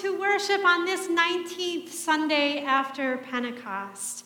to 0.00 0.18
worship 0.18 0.64
on 0.64 0.86
this 0.86 1.08
19th 1.08 1.90
Sunday 1.90 2.64
after 2.64 3.18
Pentecost. 3.18 4.24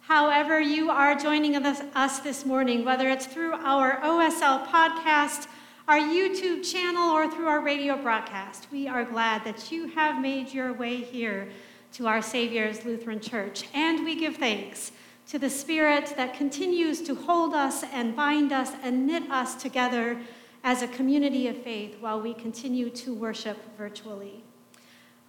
However, 0.00 0.60
you 0.60 0.90
are 0.90 1.14
joining 1.14 1.56
us 1.56 2.18
this 2.18 2.44
morning, 2.44 2.84
whether 2.84 3.08
it's 3.08 3.24
through 3.24 3.54
our 3.54 4.02
OSL 4.02 4.66
podcast, 4.66 5.46
our 5.88 5.98
YouTube 5.98 6.70
channel, 6.70 7.10
or 7.10 7.30
through 7.30 7.46
our 7.46 7.60
radio 7.60 7.96
broadcast, 7.96 8.66
we 8.70 8.86
are 8.86 9.02
glad 9.02 9.44
that 9.44 9.72
you 9.72 9.86
have 9.86 10.20
made 10.20 10.52
your 10.52 10.74
way 10.74 10.96
here 10.96 11.48
to 11.94 12.06
our 12.06 12.20
Savior's 12.20 12.84
Lutheran 12.84 13.20
Church. 13.20 13.64
And 13.72 14.04
we 14.04 14.16
give 14.16 14.36
thanks 14.36 14.92
to 15.28 15.38
the 15.38 15.48
Spirit 15.48 16.12
that 16.18 16.34
continues 16.34 17.00
to 17.00 17.14
hold 17.14 17.54
us 17.54 17.82
and 17.94 18.14
bind 18.14 18.52
us 18.52 18.72
and 18.82 19.06
knit 19.06 19.30
us 19.30 19.54
together 19.54 20.20
as 20.64 20.82
a 20.82 20.88
community 20.88 21.48
of 21.48 21.56
faith 21.62 21.96
while 21.98 22.20
we 22.20 22.34
continue 22.34 22.90
to 22.90 23.14
worship 23.14 23.56
virtually. 23.78 24.44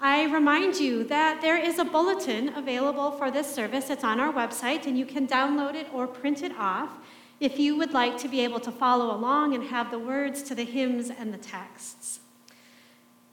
I 0.07 0.25
remind 0.25 0.75
you 0.75 1.03
that 1.05 1.41
there 1.41 1.57
is 1.57 1.79
a 1.79 1.83
bulletin 1.83 2.49
available 2.49 3.09
for 3.09 3.31
this 3.31 3.51
service. 3.51 3.89
It's 3.89 4.03
on 4.03 4.19
our 4.19 4.31
website, 4.31 4.85
and 4.85 4.95
you 4.95 5.03
can 5.03 5.27
download 5.27 5.73
it 5.73 5.87
or 5.91 6.05
print 6.05 6.43
it 6.43 6.51
off 6.59 6.91
if 7.39 7.57
you 7.57 7.75
would 7.75 7.91
like 7.91 8.15
to 8.19 8.27
be 8.27 8.41
able 8.41 8.59
to 8.59 8.71
follow 8.71 9.15
along 9.15 9.55
and 9.55 9.63
have 9.63 9.89
the 9.89 9.97
words 9.97 10.43
to 10.43 10.53
the 10.53 10.63
hymns 10.63 11.09
and 11.09 11.33
the 11.33 11.39
texts. 11.39 12.19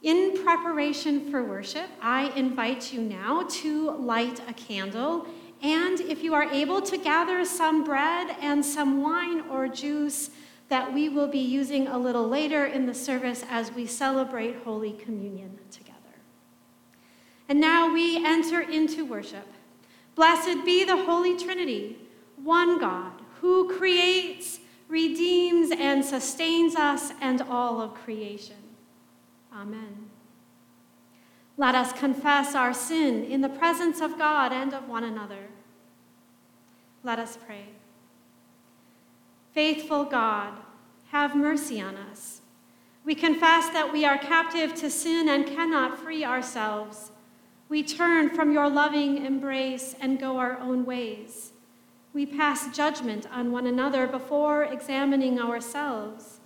In 0.00 0.43
preparation 0.43 1.31
for 1.31 1.44
worship, 1.44 1.91
I 2.00 2.31
invite 2.37 2.91
you 2.91 3.03
now 3.03 3.43
to 3.61 3.91
light 3.91 4.41
a 4.49 4.55
candle, 4.55 5.27
and 5.61 6.00
if 6.00 6.22
you 6.22 6.32
are 6.32 6.44
able 6.44 6.81
to 6.81 6.97
gather 6.97 7.44
some 7.44 7.84
bread 7.84 8.34
and 8.41 8.65
some 8.65 9.03
wine 9.03 9.43
or 9.50 9.69
juice 9.69 10.31
that 10.71 10.94
we 10.94 11.11
will 11.11 11.28
be 11.28 11.38
using 11.38 11.87
a 11.88 11.99
little 11.99 12.27
later 12.27 12.65
in 12.65 12.87
the 12.87 12.94
service 12.94 13.44
as 13.50 13.71
we 13.72 13.84
celebrate 13.84 14.56
Holy 14.65 14.93
Communion 14.93 15.59
together. 15.71 15.92
And 17.53 17.61
now 17.61 17.93
we 17.93 18.17
enter 18.25 18.63
into 18.63 19.05
worship. 19.05 19.47
Blessed 20.15 20.65
be 20.65 20.85
the 20.85 21.05
Holy 21.05 21.37
Trinity, 21.37 21.99
one 22.43 22.79
God, 22.79 23.13
who 23.43 23.69
creates, 23.77 24.61
redeems, 24.89 25.71
and 25.71 26.03
sustains 26.03 26.75
us 26.77 27.12
and 27.21 27.43
all 27.43 27.83
of 27.83 27.93
creation. 27.93 28.57
Amen. 29.55 30.09
Let 31.59 31.75
us 31.75 31.93
confess 31.93 32.55
our 32.55 32.73
sin 32.73 33.23
in 33.25 33.43
the 33.43 33.51
presence 33.51 34.01
of 34.01 34.17
God 34.17 34.51
and 34.51 34.73
of 34.73 34.89
one 34.89 35.05
another. 35.05 35.49
Let 37.05 37.19
us 37.19 37.37
pray. 37.37 37.67
Faithful 39.53 40.05
God, 40.05 40.55
have 41.09 41.37
mercy 41.37 41.83
on 41.83 41.97
us. 41.97 42.41
We 43.05 43.15
confess 43.15 43.69
that 43.75 43.93
we 43.93 44.07
are 44.07 44.17
captive 44.17 44.75
to 44.77 44.89
sin 44.89 45.29
and 45.29 45.45
cannot 45.45 45.99
free 45.99 46.25
ourselves. 46.25 47.11
We 47.72 47.83
turn 47.83 48.28
from 48.28 48.53
your 48.53 48.69
loving 48.69 49.25
embrace 49.25 49.97
and 49.99 50.21
go 50.21 50.37
our 50.37 50.59
own 50.59 50.84
ways. 50.84 51.53
We 52.12 52.27
pass 52.27 52.77
judgment 52.77 53.27
on 53.33 53.50
one 53.50 53.66
another 53.66 54.06
before 54.06 54.65
examining 54.65 55.41
ourselves. 55.41 56.41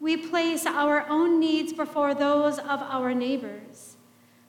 We 0.00 0.16
place 0.16 0.64
our 0.64 1.06
own 1.06 1.38
needs 1.38 1.74
before 1.74 2.14
those 2.14 2.58
of 2.58 2.80
our 2.80 3.12
neighbors. 3.12 3.98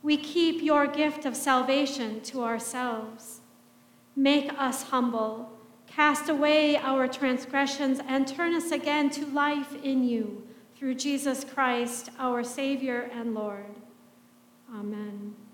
We 0.03 0.15
keep 0.15 0.63
your 0.63 0.87
gift 0.87 1.25
of 1.25 1.35
salvation 1.35 2.21
to 2.21 2.45
ourselves. 2.45 3.41
Make 4.15 4.53
us 4.57 4.83
humble 4.83 5.51
Cast 5.85 6.29
away 6.29 6.77
our 6.77 7.09
transgressions 7.09 7.99
and 8.07 8.25
turn 8.25 8.53
us 8.53 8.71
again 8.71 9.09
to 9.09 9.25
life 9.25 9.75
in 9.83 10.05
you 10.05 10.47
through 10.77 10.95
Jesus 10.95 11.43
Christ, 11.43 12.09
our 12.17 12.41
Savior 12.41 13.09
and 13.13 13.33
Lord. 13.33 13.75
Amen. 14.73 15.44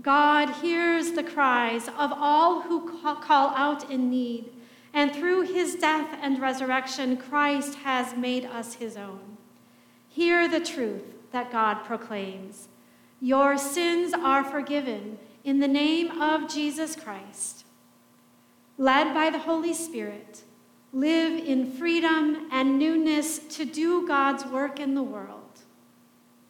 God 0.00 0.50
hears 0.62 1.12
the 1.12 1.24
cries 1.24 1.88
of 1.88 2.12
all 2.12 2.62
who 2.62 3.00
call 3.00 3.50
out 3.50 3.90
in 3.90 4.10
need, 4.10 4.50
and 4.94 5.12
through 5.12 5.42
his 5.42 5.74
death 5.74 6.16
and 6.22 6.40
resurrection, 6.40 7.16
Christ 7.16 7.74
has 7.76 8.16
made 8.16 8.44
us 8.44 8.74
his 8.74 8.96
own. 8.96 9.36
Hear 10.08 10.48
the 10.48 10.60
truth 10.60 11.30
that 11.32 11.52
God 11.52 11.84
proclaims 11.84 12.68
Your 13.20 13.58
sins 13.58 14.14
are 14.14 14.44
forgiven 14.44 15.18
in 15.44 15.58
the 15.58 15.68
name 15.68 16.20
of 16.22 16.48
Jesus 16.48 16.94
Christ 16.96 17.64
led 18.78 19.12
by 19.12 19.28
the 19.28 19.40
Holy 19.40 19.74
Spirit, 19.74 20.42
live 20.92 21.44
in 21.44 21.70
freedom 21.72 22.48
and 22.50 22.78
newness 22.78 23.38
to 23.38 23.64
do 23.64 24.06
God's 24.06 24.46
work 24.46 24.80
in 24.80 24.94
the 24.94 25.02
world. 25.02 25.60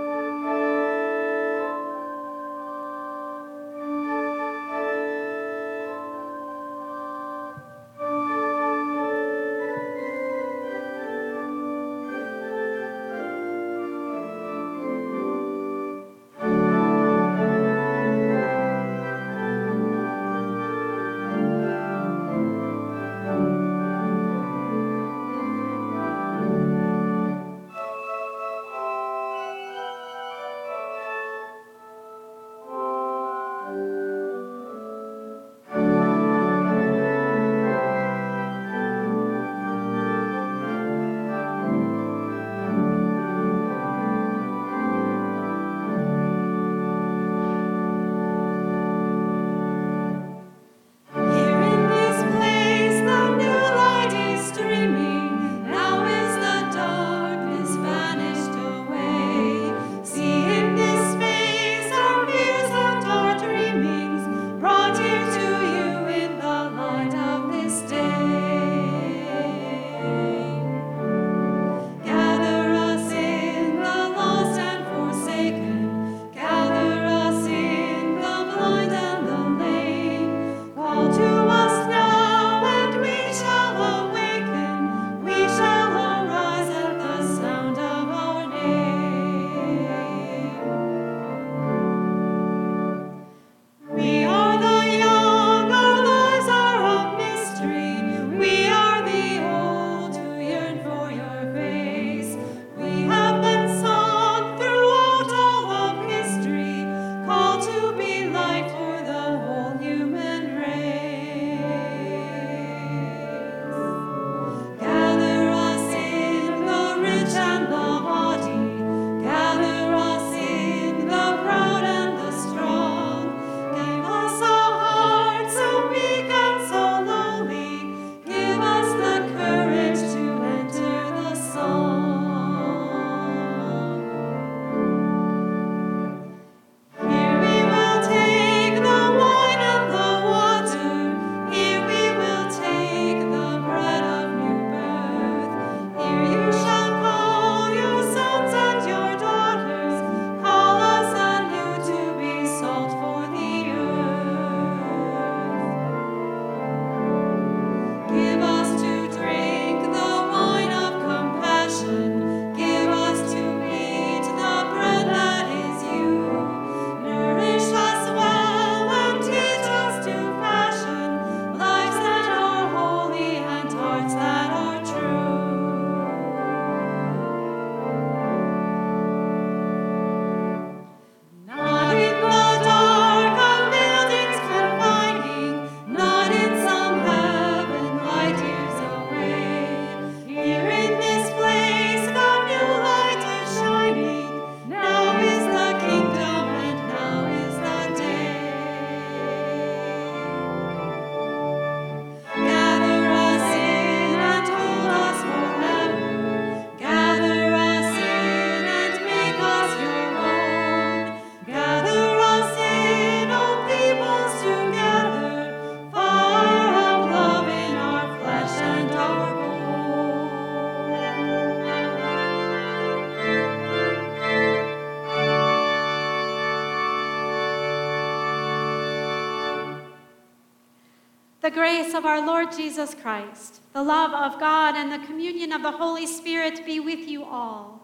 Grace 231.54 231.94
of 231.94 232.04
our 232.04 232.26
Lord 232.26 232.50
Jesus 232.50 232.94
Christ, 232.94 233.60
the 233.72 233.82
love 233.82 234.12
of 234.12 234.40
God, 234.40 234.74
and 234.74 234.90
the 234.90 235.06
communion 235.06 235.52
of 235.52 235.62
the 235.62 235.70
Holy 235.70 236.04
Spirit 236.04 236.66
be 236.66 236.80
with 236.80 237.08
you 237.08 237.24
all. 237.24 237.80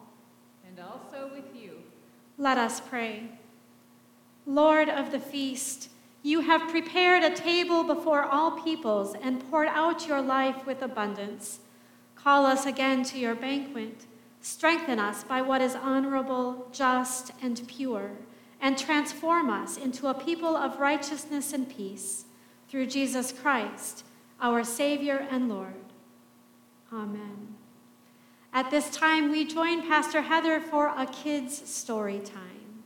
And 0.66 0.80
also 0.80 1.30
with 1.32 1.54
you. 1.54 1.84
Let 2.36 2.58
us 2.58 2.80
pray. 2.80 3.30
Lord 4.44 4.88
of 4.88 5.12
the 5.12 5.20
feast, 5.20 5.88
you 6.24 6.40
have 6.40 6.68
prepared 6.68 7.22
a 7.22 7.34
table 7.34 7.84
before 7.84 8.24
all 8.24 8.60
peoples 8.60 9.14
and 9.22 9.48
poured 9.48 9.68
out 9.68 10.08
your 10.08 10.20
life 10.20 10.66
with 10.66 10.82
abundance. 10.82 11.60
Call 12.16 12.46
us 12.46 12.66
again 12.66 13.04
to 13.04 13.18
your 13.18 13.36
banquet. 13.36 14.04
Strengthen 14.40 14.98
us 14.98 15.22
by 15.22 15.42
what 15.42 15.62
is 15.62 15.76
honorable, 15.76 16.66
just, 16.72 17.30
and 17.40 17.62
pure, 17.68 18.10
and 18.60 18.76
transform 18.76 19.48
us 19.48 19.76
into 19.76 20.08
a 20.08 20.14
people 20.14 20.56
of 20.56 20.80
righteousness 20.80 21.52
and 21.52 21.68
peace 21.68 22.24
through 22.70 22.86
Jesus 22.86 23.32
Christ, 23.32 24.04
our 24.40 24.62
Savior 24.62 25.26
and 25.28 25.48
Lord. 25.48 25.74
Amen. 26.92 27.56
At 28.52 28.70
this 28.70 28.90
time, 28.90 29.32
we 29.32 29.44
join 29.44 29.82
Pastor 29.82 30.22
Heather 30.22 30.60
for 30.60 30.86
a 30.96 31.04
kids' 31.06 31.68
story 31.68 32.20
time. 32.20 32.84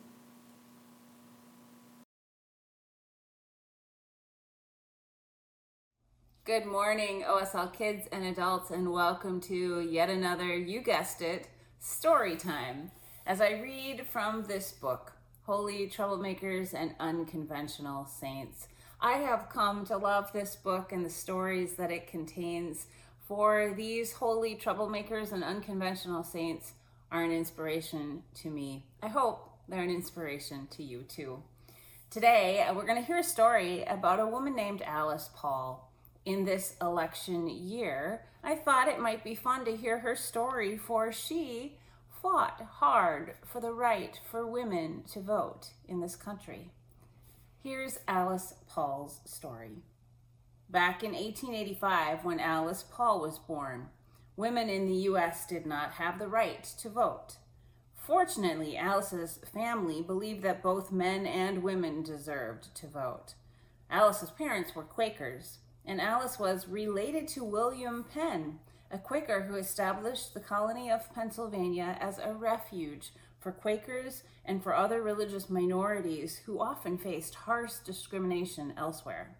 Good 6.47 6.65
morning, 6.65 7.23
OSL 7.29 7.71
kids 7.75 8.09
and 8.11 8.25
adults, 8.25 8.71
and 8.71 8.91
welcome 8.91 9.39
to 9.43 9.81
yet 9.81 10.09
another, 10.09 10.57
you 10.57 10.81
guessed 10.81 11.21
it, 11.21 11.49
story 11.79 12.37
time. 12.37 12.91
As 13.27 13.43
I 13.43 13.61
read 13.61 14.07
from 14.07 14.45
this 14.45 14.73
book, 14.73 15.13
Holy 15.43 15.91
Troublemakers 15.91 16.73
and 16.73 16.95
Unconventional 16.99 18.07
Saints. 18.07 18.69
I 19.05 19.19
have 19.19 19.51
come 19.51 19.85
to 19.89 19.99
love 19.99 20.33
this 20.33 20.57
book 20.57 20.91
and 20.91 21.05
the 21.05 21.11
stories 21.11 21.75
that 21.75 21.91
it 21.91 22.07
contains, 22.07 22.87
for 23.29 23.75
these 23.77 24.15
holy 24.15 24.57
troublemakers 24.57 25.31
and 25.31 25.45
unconventional 25.45 26.25
saints 26.25 26.73
are 27.13 27.23
an 27.23 27.31
inspiration 27.31 28.23
to 28.37 28.49
me. 28.49 28.87
I 29.03 29.09
hope 29.09 29.51
they're 29.69 29.83
an 29.83 29.91
inspiration 29.91 30.69
to 30.71 30.83
you 30.83 31.03
too. 31.03 31.43
Today, 32.09 32.63
uh, 32.63 32.73
we're 32.73 32.87
going 32.87 32.99
to 32.99 33.07
hear 33.07 33.19
a 33.19 33.23
story 33.23 33.85
about 33.85 34.21
a 34.21 34.27
woman 34.27 34.57
named 34.57 34.81
Alice 34.81 35.29
Paul. 35.37 35.93
In 36.25 36.47
this 36.47 36.75
election 36.81 37.47
year, 37.47 38.23
I 38.43 38.55
thought 38.55 38.89
it 38.89 39.01
might 39.01 39.23
be 39.23 39.35
fun 39.35 39.67
to 39.67 39.77
hear 39.77 39.99
her 39.99 40.17
story, 40.17 40.79
for 40.79 41.13
she 41.13 41.77
fought 42.23 42.67
hard 42.79 43.35
for 43.45 43.61
the 43.61 43.73
right 43.75 44.19
for 44.31 44.47
women 44.47 45.03
to 45.13 45.21
vote 45.21 45.73
in 45.87 46.01
this 46.01 46.17
country. 46.17 46.71
Here's 47.65 47.99
Alice 48.07 48.53
Paul's 48.69 49.21
story. 49.25 49.79
Back 50.69 51.03
in 51.03 51.13
1885, 51.13 52.23
when 52.23 52.39
Alice 52.39 52.85
Paul 52.93 53.23
was 53.23 53.39
born, 53.39 53.87
women 54.37 54.69
in 54.69 54.85
the 54.85 55.05
U.S. 55.09 55.47
did 55.47 55.65
not 55.65 55.93
have 55.93 56.19
the 56.19 56.29
right 56.29 56.63
to 56.63 56.91
vote. 56.91 57.39
Fortunately, 57.97 58.77
Alice's 58.77 59.41
family 59.51 60.03
believed 60.03 60.43
that 60.43 60.63
both 60.63 60.93
men 60.93 61.25
and 61.27 61.63
women 61.63 62.03
deserved 62.03 62.75
to 62.75 62.87
vote. 62.87 63.33
Alice's 63.89 64.31
parents 64.31 64.75
were 64.75 64.83
Quakers, 64.83 65.61
and 65.87 66.03
Alice 66.03 66.39
was 66.39 66.69
related 66.69 67.27
to 67.29 67.45
William 67.45 68.05
Penn, 68.13 68.59
a 68.91 68.99
Quaker 68.99 69.45
who 69.45 69.55
established 69.55 70.35
the 70.35 70.41
colony 70.41 70.91
of 70.91 71.15
Pennsylvania 71.15 71.97
as 71.99 72.19
a 72.19 72.35
refuge 72.35 73.13
for 73.45 73.53
Quakers 73.53 74.23
and 74.47 74.63
for 74.63 74.75
other 74.75 75.03
religious 75.03 75.51
minorities 75.51 76.41
who 76.47 76.59
often 76.59 76.97
faced 76.97 77.35
harsh 77.35 77.75
discrimination 77.85 78.73
elsewhere. 78.77 79.37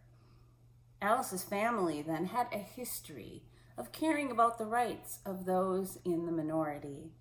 Alice's 1.01 1.43
family 1.43 2.03
then 2.03 2.27
had 2.27 2.47
a 2.53 2.59
history 2.59 3.43
of 3.79 3.93
caring 3.93 4.31
about 4.31 4.59
the 4.59 4.67
rights 4.67 5.21
of 5.25 5.47
those 5.47 5.99
in 6.05 6.27
the 6.27 6.33
minority. 6.33 7.13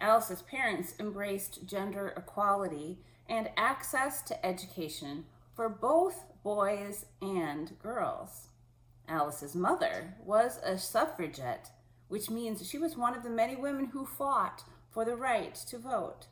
Alice's 0.00 0.42
parents 0.42 0.94
embraced 0.98 1.64
gender 1.64 2.12
equality 2.16 2.98
and 3.28 3.48
access 3.56 4.20
to 4.22 4.44
education 4.44 5.24
for 5.54 5.68
both 5.68 6.24
boys 6.42 7.06
and 7.20 7.78
girls. 7.80 8.48
Alice's 9.08 9.54
mother 9.54 10.16
was 10.24 10.58
a 10.64 10.76
suffragette, 10.76 11.70
which 12.08 12.30
means 12.30 12.68
she 12.68 12.78
was 12.78 12.96
one 12.96 13.14
of 13.14 13.22
the 13.22 13.30
many 13.30 13.54
women 13.54 13.86
who 13.86 14.04
fought 14.04 14.64
for 14.90 15.04
the 15.04 15.16
right 15.16 15.54
to 15.54 15.78
vote. 15.78 16.26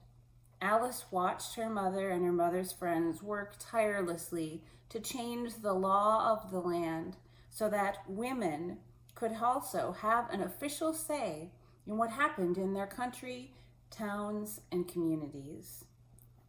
Alice 0.62 1.06
watched 1.10 1.54
her 1.54 1.70
mother 1.70 2.10
and 2.10 2.24
her 2.24 2.32
mother's 2.32 2.72
friends 2.72 3.22
work 3.22 3.54
tirelessly 3.58 4.62
to 4.90 5.00
change 5.00 5.54
the 5.56 5.72
law 5.72 6.32
of 6.32 6.50
the 6.50 6.60
land 6.60 7.16
so 7.48 7.68
that 7.68 7.98
women 8.06 8.78
could 9.14 9.32
also 9.42 9.94
have 10.00 10.28
an 10.30 10.42
official 10.42 10.92
say 10.92 11.50
in 11.86 11.96
what 11.96 12.10
happened 12.10 12.58
in 12.58 12.74
their 12.74 12.86
country, 12.86 13.52
towns, 13.90 14.60
and 14.70 14.86
communities. 14.86 15.84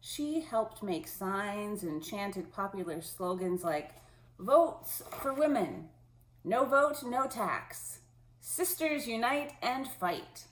She 0.00 0.40
helped 0.40 0.82
make 0.82 1.06
signs 1.08 1.82
and 1.82 2.02
chanted 2.02 2.52
popular 2.52 3.00
slogans 3.00 3.64
like 3.64 3.92
Votes 4.38 5.02
for 5.20 5.32
Women, 5.32 5.88
No 6.44 6.64
Vote, 6.64 7.02
No 7.04 7.26
Tax, 7.26 8.00
Sisters 8.40 9.06
Unite 9.06 9.52
and 9.62 9.86
Fight. 9.86 10.46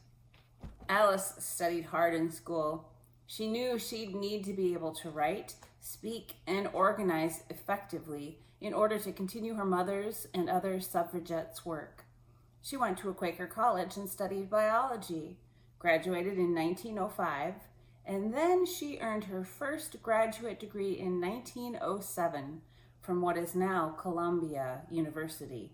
Alice 0.88 1.34
studied 1.38 1.86
hard 1.86 2.14
in 2.14 2.30
school 2.30 2.89
she 3.30 3.46
knew 3.46 3.78
she'd 3.78 4.12
need 4.12 4.42
to 4.42 4.52
be 4.52 4.72
able 4.72 4.92
to 4.92 5.08
write, 5.08 5.54
speak, 5.80 6.34
and 6.48 6.68
organize 6.72 7.44
effectively 7.48 8.40
in 8.60 8.74
order 8.74 8.98
to 8.98 9.12
continue 9.12 9.54
her 9.54 9.64
mother's 9.64 10.26
and 10.34 10.50
other 10.50 10.80
suffragettes' 10.80 11.64
work. 11.64 12.06
She 12.60 12.76
went 12.76 12.98
to 12.98 13.08
a 13.08 13.14
Quaker 13.14 13.46
college 13.46 13.96
and 13.96 14.10
studied 14.10 14.50
biology, 14.50 15.36
graduated 15.78 16.38
in 16.38 16.56
1905, 16.56 17.54
and 18.04 18.34
then 18.34 18.66
she 18.66 18.98
earned 19.00 19.24
her 19.24 19.44
first 19.44 20.02
graduate 20.02 20.58
degree 20.58 20.98
in 20.98 21.20
1907 21.20 22.62
from 23.00 23.22
what 23.22 23.38
is 23.38 23.54
now 23.54 23.94
Columbia 23.96 24.80
University. 24.90 25.70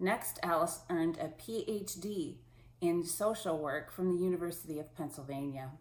Next, 0.00 0.38
Alice 0.42 0.80
earned 0.88 1.18
a 1.18 1.28
PhD 1.28 2.36
in 2.80 3.04
social 3.04 3.58
work 3.58 3.92
from 3.92 4.16
the 4.16 4.24
University 4.24 4.78
of 4.78 4.96
Pennsylvania. 4.96 5.72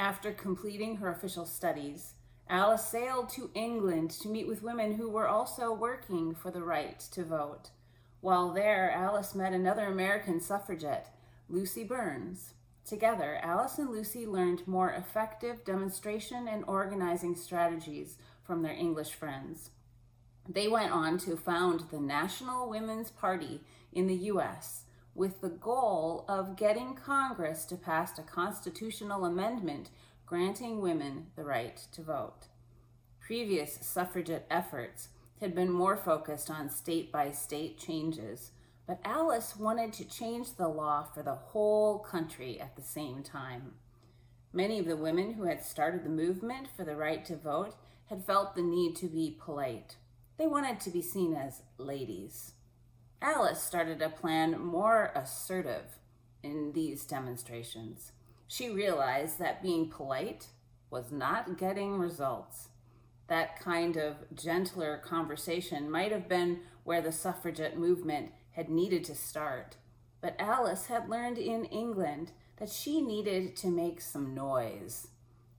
After 0.00 0.32
completing 0.32 0.96
her 0.96 1.10
official 1.10 1.44
studies, 1.44 2.14
Alice 2.48 2.86
sailed 2.86 3.28
to 3.30 3.50
England 3.52 4.10
to 4.12 4.30
meet 4.30 4.48
with 4.48 4.62
women 4.62 4.94
who 4.94 5.10
were 5.10 5.28
also 5.28 5.74
working 5.74 6.34
for 6.34 6.50
the 6.50 6.62
right 6.62 6.98
to 7.12 7.22
vote. 7.22 7.68
While 8.22 8.50
there, 8.50 8.90
Alice 8.90 9.34
met 9.34 9.52
another 9.52 9.84
American 9.84 10.40
suffragette, 10.40 11.14
Lucy 11.50 11.84
Burns. 11.84 12.54
Together, 12.82 13.40
Alice 13.42 13.76
and 13.76 13.90
Lucy 13.90 14.26
learned 14.26 14.66
more 14.66 14.90
effective 14.90 15.66
demonstration 15.66 16.48
and 16.48 16.64
organizing 16.66 17.36
strategies 17.36 18.16
from 18.42 18.62
their 18.62 18.72
English 18.72 19.10
friends. 19.10 19.68
They 20.48 20.66
went 20.66 20.92
on 20.92 21.18
to 21.18 21.36
found 21.36 21.90
the 21.90 22.00
National 22.00 22.70
Women's 22.70 23.10
Party 23.10 23.60
in 23.92 24.06
the 24.06 24.14
U.S 24.14 24.86
with 25.14 25.40
the 25.40 25.48
goal 25.48 26.24
of 26.28 26.56
getting 26.56 26.94
Congress 26.94 27.64
to 27.64 27.76
pass 27.76 28.18
a 28.18 28.22
constitutional 28.22 29.24
amendment 29.24 29.90
granting 30.26 30.80
women 30.80 31.26
the 31.36 31.44
right 31.44 31.76
to 31.92 32.02
vote. 32.02 32.46
Previous 33.18 33.78
suffragette 33.82 34.46
efforts 34.50 35.08
had 35.40 35.54
been 35.54 35.70
more 35.70 35.96
focused 35.96 36.50
on 36.50 36.70
state 36.70 37.10
by 37.10 37.30
state 37.30 37.78
changes, 37.78 38.52
but 38.86 39.00
Alice 39.04 39.56
wanted 39.56 39.92
to 39.92 40.08
change 40.08 40.54
the 40.54 40.68
law 40.68 41.02
for 41.14 41.22
the 41.22 41.34
whole 41.34 41.98
country 41.98 42.60
at 42.60 42.76
the 42.76 42.82
same 42.82 43.22
time. 43.22 43.72
Many 44.52 44.78
of 44.78 44.86
the 44.86 44.96
women 44.96 45.34
who 45.34 45.44
had 45.44 45.64
started 45.64 46.04
the 46.04 46.10
movement 46.10 46.68
for 46.76 46.84
the 46.84 46.96
right 46.96 47.24
to 47.26 47.36
vote 47.36 47.74
had 48.06 48.24
felt 48.24 48.54
the 48.54 48.62
need 48.62 48.96
to 48.96 49.06
be 49.06 49.38
polite. 49.40 49.96
They 50.38 50.46
wanted 50.46 50.80
to 50.80 50.90
be 50.90 51.02
seen 51.02 51.34
as 51.34 51.62
ladies. 51.78 52.54
Alice 53.22 53.62
started 53.62 54.00
a 54.00 54.08
plan 54.08 54.58
more 54.58 55.12
assertive 55.14 55.98
in 56.42 56.72
these 56.72 57.04
demonstrations. 57.04 58.12
She 58.48 58.70
realized 58.70 59.38
that 59.38 59.62
being 59.62 59.90
polite 59.90 60.46
was 60.88 61.12
not 61.12 61.58
getting 61.58 61.98
results. 61.98 62.68
That 63.28 63.60
kind 63.60 63.98
of 63.98 64.16
gentler 64.34 64.96
conversation 64.96 65.90
might 65.90 66.12
have 66.12 66.28
been 66.30 66.60
where 66.82 67.02
the 67.02 67.12
suffragette 67.12 67.78
movement 67.78 68.32
had 68.52 68.70
needed 68.70 69.04
to 69.04 69.14
start. 69.14 69.76
But 70.22 70.36
Alice 70.38 70.86
had 70.86 71.10
learned 71.10 71.36
in 71.36 71.66
England 71.66 72.32
that 72.56 72.70
she 72.70 73.02
needed 73.02 73.54
to 73.56 73.68
make 73.68 74.00
some 74.00 74.34
noise. 74.34 75.08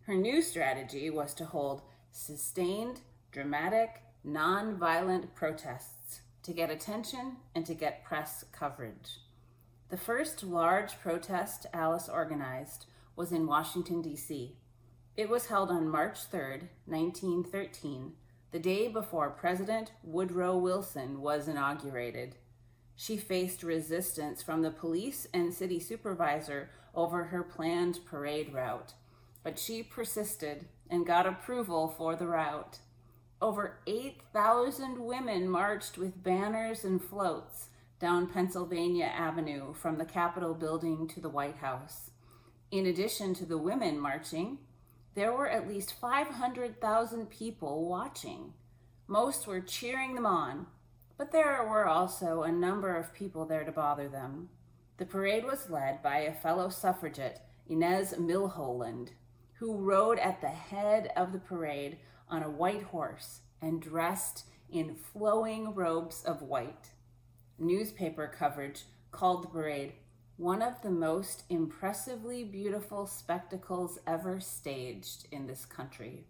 Her 0.08 0.16
new 0.16 0.42
strategy 0.42 1.12
was 1.12 1.36
to 1.36 1.46
hold 1.46 1.84
sustained, 2.12 3.02
dramatic, 3.32 4.02
non-violent 4.24 5.36
protests 5.36 6.21
to 6.44 6.54
get 6.54 6.70
attention 6.70 7.38
and 7.56 7.66
to 7.66 7.74
get 7.74 8.04
press 8.04 8.46
coverage. 8.52 9.20
The 9.90 9.98
first 9.98 10.44
large 10.44 11.00
protest 11.02 11.66
Alice 11.74 12.08
organized 12.08 12.86
was 13.16 13.32
in 13.32 13.46
Washington, 13.46 14.02
D.C. 14.02 14.56
It 15.18 15.30
was 15.30 15.48
held 15.48 15.70
on 15.70 15.90
March 15.90 16.24
3, 16.32 16.70
1913, 16.86 18.14
the 18.52 18.60
day 18.60 18.88
before 18.88 19.30
President 19.30 19.92
Woodrow 20.04 20.58
Wilson 20.58 21.22
was 21.22 21.48
inaugurated. 21.48 22.36
She 22.96 23.18
faced 23.18 23.64
resistance 23.64 24.42
from 24.42 24.62
the 24.62 24.72
police 24.72 25.28
and 25.34 25.54
city 25.54 25.80
supervisor 25.80 26.70
over 26.96 27.26
her 27.26 27.44
planned 27.44 28.00
parade 28.06 28.54
route, 28.54 28.94
but 29.44 29.60
she 29.60 29.84
persisted 29.84 30.66
and 30.90 31.06
got 31.06 31.26
approval 31.26 31.88
for 31.88 32.16
the 32.16 32.28
route. 32.28 32.80
Over 33.42 33.80
8,000 33.88 35.00
women 35.00 35.50
marched 35.50 35.98
with 35.98 36.24
banners 36.24 36.84
and 36.84 37.04
floats 37.04 37.70
down 38.00 38.28
Pennsylvania 38.28 39.06
Avenue 39.06 39.74
from 39.74 39.98
the 39.98 40.06
Capitol 40.06 40.54
building 40.54 41.08
to 41.08 41.20
the 41.20 41.30
White 41.30 41.56
House. 41.56 42.12
In 42.70 42.86
addition 42.86 43.34
to 43.34 43.46
the 43.46 43.58
women 43.58 44.00
marching, 44.00 44.60
there 45.16 45.34
were 45.34 45.50
at 45.50 45.68
least 45.68 46.00
500,000 46.00 47.32
people 47.32 47.90
watching. 47.90 48.54
Most 49.08 49.48
were 49.48 49.60
cheering 49.60 50.14
them 50.14 50.28
on, 50.28 50.68
but 51.18 51.32
there 51.32 51.68
were 51.68 51.88
also 51.88 52.44
a 52.44 52.52
number 52.52 52.96
of 52.96 53.14
people 53.14 53.46
there 53.46 53.64
to 53.64 53.72
bother 53.72 54.08
them. 54.08 54.50
The 54.98 55.06
parade 55.08 55.46
was 55.46 55.70
led 55.70 56.04
by 56.04 56.20
a 56.20 56.34
fellow 56.34 56.70
suffragette, 56.70 57.50
Inez 57.68 58.14
Milholland, 58.14 59.10
who 59.54 59.78
rode 59.78 60.20
at 60.20 60.42
the 60.42 60.48
head 60.48 61.12
of 61.16 61.32
the 61.32 61.40
parade 61.40 61.98
on 62.32 62.42
a 62.42 62.50
white 62.50 62.84
horse 62.84 63.42
and 63.62 63.82
dressed 63.82 64.46
in 64.72 64.96
flowing 64.96 65.76
robes 65.76 66.24
of 66.24 66.42
white. 66.42 66.90
Newspaper 67.60 68.34
coverage 68.36 68.86
called 69.12 69.44
the 69.44 69.50
parade 69.50 69.94
one 70.42 70.64
of 70.64 70.82
the 70.82 70.90
most 70.90 71.44
impressively 71.50 72.44
beautiful 72.44 73.06
spectacles 73.06 74.00
ever 74.08 74.40
staged 74.40 75.28
in 75.32 75.46
this 75.46 75.66
country. 75.66 76.26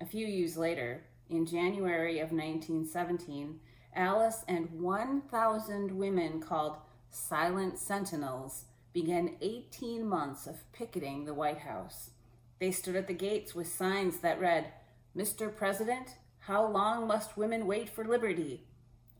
A 0.00 0.04
few 0.04 0.26
years 0.26 0.56
later, 0.56 1.04
in 1.28 1.46
January 1.46 2.18
of 2.18 2.32
1917, 2.32 3.60
Alice 3.94 4.44
and 4.48 4.68
1,000 4.72 5.92
women 5.92 6.40
called 6.40 6.78
Silent 7.10 7.78
Sentinels 7.78 8.64
began 8.92 9.36
18 9.40 10.04
months 10.08 10.48
of 10.48 10.72
picketing 10.72 11.24
the 11.24 11.34
White 11.34 11.58
House. 11.58 12.10
They 12.58 12.72
stood 12.72 12.96
at 12.96 13.06
the 13.06 13.14
gates 13.14 13.54
with 13.54 13.72
signs 13.72 14.18
that 14.18 14.40
read, 14.40 14.72
Mr. 15.16 15.54
President, 15.54 16.16
how 16.40 16.66
long 16.66 17.06
must 17.06 17.36
women 17.36 17.66
wait 17.66 17.88
for 17.88 18.04
liberty? 18.04 18.66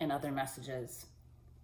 and 0.01 0.11
other 0.11 0.33
messages. 0.33 1.07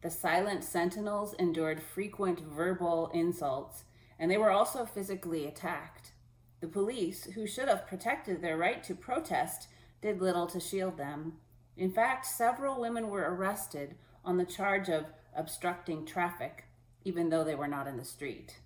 The 0.02 0.11
silent 0.11 0.62
sentinels 0.62 1.35
endured 1.38 1.83
frequent 1.83 2.40
verbal 2.40 3.11
insults, 3.14 3.85
and 4.18 4.30
they 4.30 4.37
were 4.37 4.50
also 4.50 4.85
physically 4.85 5.47
attacked. 5.47 6.12
The 6.61 6.68
police, 6.68 7.25
who 7.35 7.47
should 7.47 7.68
have 7.68 7.87
protected 7.87 8.42
their 8.42 8.59
right 8.59 8.85
to 8.85 8.95
protest, 8.95 9.68
did 10.02 10.21
little 10.21 10.47
to 10.49 10.61
shield 10.61 10.99
them. 10.99 11.35
In 11.76 11.90
fact, 11.90 12.26
several 12.26 12.80
women 12.80 13.09
were 13.09 13.35
arrested 13.35 13.95
on 14.25 14.37
the 14.37 14.45
charge 14.45 14.88
of 14.88 15.06
obstructing 15.35 16.04
traffic, 16.04 16.64
even 17.04 17.30
though 17.30 17.45
they 17.45 17.54
were 17.54 17.68
not 17.68 17.87
in 17.87 17.97
the 17.97 18.04
street. 18.04 18.59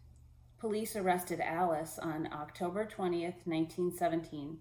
Police 0.58 0.96
arrested 0.96 1.40
Alice 1.40 1.98
on 1.98 2.28
October 2.32 2.84
20th, 2.84 3.46
1917. 3.46 4.58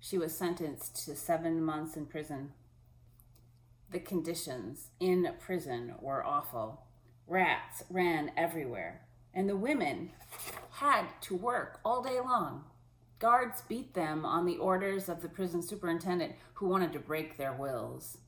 She 0.00 0.18
was 0.18 0.36
sentenced 0.36 1.04
to 1.04 1.16
seven 1.16 1.62
months 1.62 1.96
in 1.96 2.06
prison. 2.06 2.52
The 3.90 4.00
conditions 4.00 4.88
in 5.00 5.28
prison 5.40 5.94
were 6.00 6.24
awful. 6.24 6.82
Rats 7.26 7.82
ran 7.90 8.32
everywhere, 8.36 9.02
and 9.34 9.48
the 9.48 9.56
women 9.56 10.10
had 10.72 11.06
to 11.22 11.34
work 11.34 11.80
all 11.84 12.02
day 12.02 12.20
long. 12.20 12.64
Guards 13.18 13.62
beat 13.68 13.94
them 13.94 14.24
on 14.24 14.46
the 14.46 14.58
orders 14.58 15.08
of 15.08 15.22
the 15.22 15.28
prison 15.28 15.62
superintendent 15.62 16.34
who 16.54 16.68
wanted 16.68 16.92
to 16.92 17.00
break 17.00 17.36
their 17.36 17.52
wills. 17.52 18.18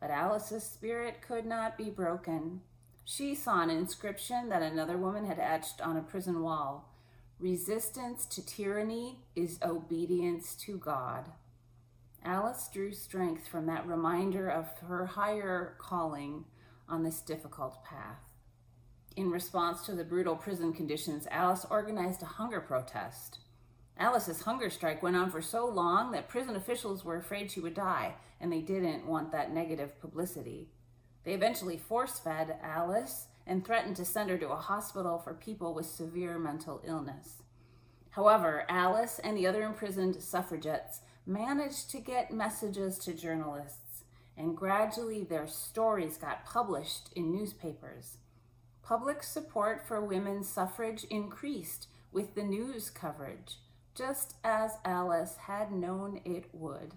But 0.00 0.10
Alice's 0.10 0.64
spirit 0.64 1.20
could 1.20 1.44
not 1.44 1.76
be 1.76 1.90
broken. 1.90 2.62
She 3.04 3.34
saw 3.34 3.62
an 3.62 3.70
inscription 3.70 4.48
that 4.48 4.62
another 4.62 4.96
woman 4.96 5.26
had 5.26 5.38
etched 5.38 5.80
on 5.82 5.96
a 5.96 6.02
prison 6.02 6.42
wall 6.42 6.89
Resistance 7.40 8.26
to 8.26 8.44
tyranny 8.44 9.16
is 9.34 9.58
obedience 9.62 10.54
to 10.56 10.76
God. 10.76 11.24
Alice 12.22 12.68
drew 12.70 12.92
strength 12.92 13.48
from 13.48 13.64
that 13.64 13.86
reminder 13.86 14.50
of 14.50 14.66
her 14.86 15.06
higher 15.06 15.74
calling 15.78 16.44
on 16.86 17.02
this 17.02 17.22
difficult 17.22 17.82
path. 17.82 18.34
In 19.16 19.30
response 19.30 19.86
to 19.86 19.92
the 19.92 20.04
brutal 20.04 20.36
prison 20.36 20.74
conditions, 20.74 21.26
Alice 21.30 21.64
organized 21.70 22.20
a 22.20 22.26
hunger 22.26 22.60
protest. 22.60 23.38
Alice's 23.96 24.42
hunger 24.42 24.68
strike 24.68 25.02
went 25.02 25.16
on 25.16 25.30
for 25.30 25.40
so 25.40 25.66
long 25.66 26.10
that 26.10 26.28
prison 26.28 26.56
officials 26.56 27.06
were 27.06 27.16
afraid 27.16 27.50
she 27.50 27.60
would 27.60 27.74
die, 27.74 28.16
and 28.38 28.52
they 28.52 28.60
didn't 28.60 29.06
want 29.06 29.32
that 29.32 29.50
negative 29.50 29.98
publicity. 29.98 30.68
They 31.24 31.32
eventually 31.32 31.78
force 31.78 32.18
fed 32.18 32.58
Alice 32.62 33.28
and 33.50 33.66
threatened 33.66 33.96
to 33.96 34.04
send 34.04 34.30
her 34.30 34.38
to 34.38 34.48
a 34.48 34.56
hospital 34.56 35.18
for 35.18 35.34
people 35.34 35.74
with 35.74 35.84
severe 35.84 36.38
mental 36.38 36.80
illness. 36.86 37.42
However, 38.10 38.64
Alice 38.68 39.18
and 39.24 39.36
the 39.36 39.46
other 39.48 39.64
imprisoned 39.64 40.22
suffragettes 40.22 41.00
managed 41.26 41.90
to 41.90 41.98
get 41.98 42.32
messages 42.32 42.96
to 42.98 43.12
journalists, 43.12 44.04
and 44.36 44.56
gradually 44.56 45.24
their 45.24 45.48
stories 45.48 46.16
got 46.16 46.46
published 46.46 47.10
in 47.16 47.32
newspapers. 47.32 48.18
Public 48.84 49.24
support 49.24 49.84
for 49.86 50.00
women's 50.00 50.48
suffrage 50.48 51.02
increased 51.10 51.88
with 52.12 52.36
the 52.36 52.44
news 52.44 52.88
coverage, 52.88 53.56
just 53.96 54.36
as 54.44 54.78
Alice 54.84 55.36
had 55.48 55.72
known 55.72 56.20
it 56.24 56.44
would. 56.52 56.94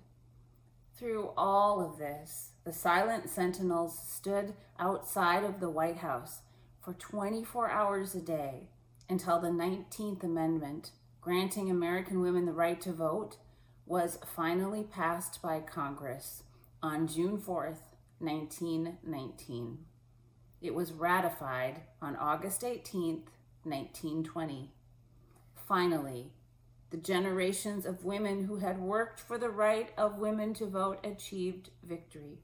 Through 0.96 1.32
all 1.36 1.82
of 1.82 1.98
this, 1.98 2.52
the 2.64 2.72
silent 2.72 3.28
sentinels 3.28 3.98
stood 3.98 4.54
outside 4.78 5.44
of 5.44 5.60
the 5.60 5.70
White 5.70 5.98
House 5.98 6.43
for 6.84 6.94
24 6.94 7.72
hours 7.72 8.14
a 8.14 8.20
day 8.20 8.68
until 9.10 9.40
the 9.40 9.48
19th 9.48 10.24
Amendment, 10.24 10.92
granting 11.22 11.72
American 11.72 12.20
women 12.20 12.46
the 12.46 12.52
right 12.52 12.82
to 12.82 12.92
vote, 12.92 13.38
was 13.86 14.20
finally 14.36 14.84
passed 14.84 15.42
by 15.42 15.60
Congress 15.62 16.44
on 16.82 17.08
June 17.08 17.38
4th, 17.38 17.80
1919. 18.20 19.78
It 20.62 20.74
was 20.74 20.92
ratified 20.92 21.82
on 22.02 22.18
August 22.18 22.62
18th, 22.62 23.28
1920. 23.64 24.72
Finally, 25.68 26.32
the 26.90 26.98
generations 26.98 27.86
of 27.86 28.04
women 28.04 28.46
who 28.46 28.58
had 28.58 28.80
worked 28.80 29.20
for 29.20 29.38
the 29.38 29.50
right 29.50 29.92
of 29.98 30.18
women 30.18 30.54
to 30.54 30.66
vote 30.66 31.06
achieved 31.06 31.70
victory. 31.82 32.40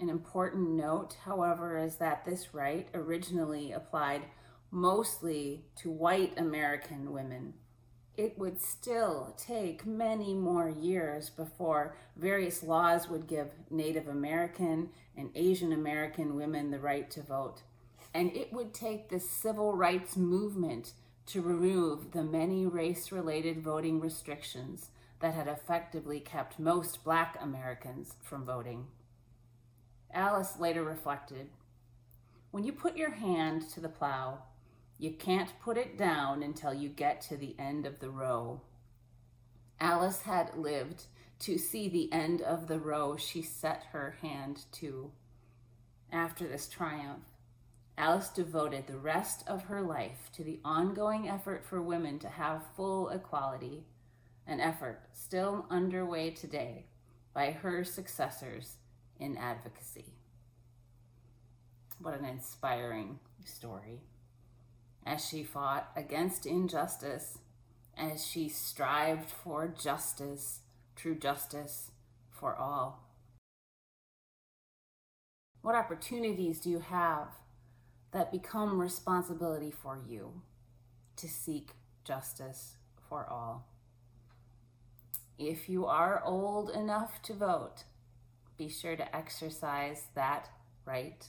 An 0.00 0.08
important 0.08 0.70
note, 0.70 1.16
however, 1.24 1.78
is 1.78 1.96
that 1.96 2.24
this 2.24 2.54
right 2.54 2.88
originally 2.94 3.72
applied 3.72 4.22
mostly 4.70 5.64
to 5.76 5.90
white 5.90 6.38
American 6.38 7.12
women 7.12 7.54
it 8.18 8.36
would 8.36 8.60
still 8.60 9.32
take 9.38 9.86
many 9.86 10.34
more 10.34 10.68
years 10.68 11.30
before 11.30 11.96
various 12.16 12.64
laws 12.64 13.08
would 13.08 13.28
give 13.28 13.46
Native 13.70 14.08
American 14.08 14.90
and 15.16 15.30
Asian 15.36 15.72
American 15.72 16.34
women 16.34 16.72
the 16.72 16.80
right 16.80 17.08
to 17.12 17.22
vote. 17.22 17.62
And 18.12 18.36
it 18.36 18.52
would 18.52 18.74
take 18.74 19.08
the 19.08 19.20
civil 19.20 19.76
rights 19.76 20.16
movement 20.16 20.94
to 21.26 21.40
remove 21.40 22.10
the 22.10 22.24
many 22.24 22.66
race 22.66 23.12
related 23.12 23.62
voting 23.62 24.00
restrictions 24.00 24.90
that 25.20 25.34
had 25.34 25.46
effectively 25.46 26.18
kept 26.18 26.58
most 26.58 27.04
black 27.04 27.38
Americans 27.40 28.16
from 28.20 28.44
voting. 28.44 28.88
Alice 30.12 30.58
later 30.58 30.82
reflected 30.82 31.48
When 32.50 32.64
you 32.64 32.72
put 32.72 32.96
your 32.96 33.12
hand 33.12 33.68
to 33.70 33.80
the 33.80 33.88
plow, 33.88 34.38
you 34.98 35.12
can't 35.12 35.60
put 35.62 35.76
it 35.76 35.96
down 35.96 36.42
until 36.42 36.74
you 36.74 36.88
get 36.88 37.20
to 37.22 37.36
the 37.36 37.54
end 37.58 37.86
of 37.86 38.00
the 38.00 38.10
row. 38.10 38.62
Alice 39.80 40.22
had 40.22 40.56
lived 40.56 41.04
to 41.40 41.56
see 41.56 41.88
the 41.88 42.12
end 42.12 42.40
of 42.40 42.66
the 42.66 42.80
row 42.80 43.16
she 43.16 43.42
set 43.42 43.84
her 43.92 44.16
hand 44.22 44.64
to. 44.72 45.12
After 46.10 46.48
this 46.48 46.68
triumph, 46.68 47.24
Alice 47.96 48.28
devoted 48.28 48.86
the 48.86 48.98
rest 48.98 49.44
of 49.46 49.64
her 49.64 49.82
life 49.82 50.30
to 50.32 50.42
the 50.42 50.60
ongoing 50.64 51.28
effort 51.28 51.64
for 51.64 51.82
women 51.82 52.18
to 52.20 52.28
have 52.28 52.62
full 52.76 53.08
equality, 53.08 53.84
an 54.46 54.60
effort 54.60 55.02
still 55.12 55.66
underway 55.70 56.30
today 56.30 56.86
by 57.34 57.50
her 57.50 57.84
successors 57.84 58.76
in 59.18 59.36
advocacy. 59.36 60.14
What 62.00 62.18
an 62.18 62.24
inspiring 62.24 63.18
story 63.44 64.00
as 65.04 65.26
she 65.26 65.42
fought 65.42 65.90
against 65.96 66.46
injustice, 66.46 67.38
as 67.96 68.26
she 68.26 68.48
strived 68.48 69.30
for 69.30 69.68
justice, 69.68 70.60
true 70.94 71.14
justice 71.14 71.90
for 72.30 72.54
all. 72.54 73.04
What 75.62 75.74
opportunities 75.74 76.60
do 76.60 76.70
you 76.70 76.80
have 76.80 77.28
that 78.12 78.30
become 78.30 78.80
responsibility 78.80 79.70
for 79.70 79.98
you 79.98 80.42
to 81.16 81.28
seek 81.28 81.70
justice 82.04 82.76
for 83.08 83.26
all? 83.28 83.66
if 85.38 85.68
you 85.68 85.86
are 85.86 86.22
old 86.24 86.70
enough 86.70 87.22
to 87.22 87.32
vote, 87.32 87.84
be 88.58 88.68
sure 88.68 88.96
to 88.96 89.16
exercise 89.16 90.02
that 90.14 90.48
right, 90.84 91.24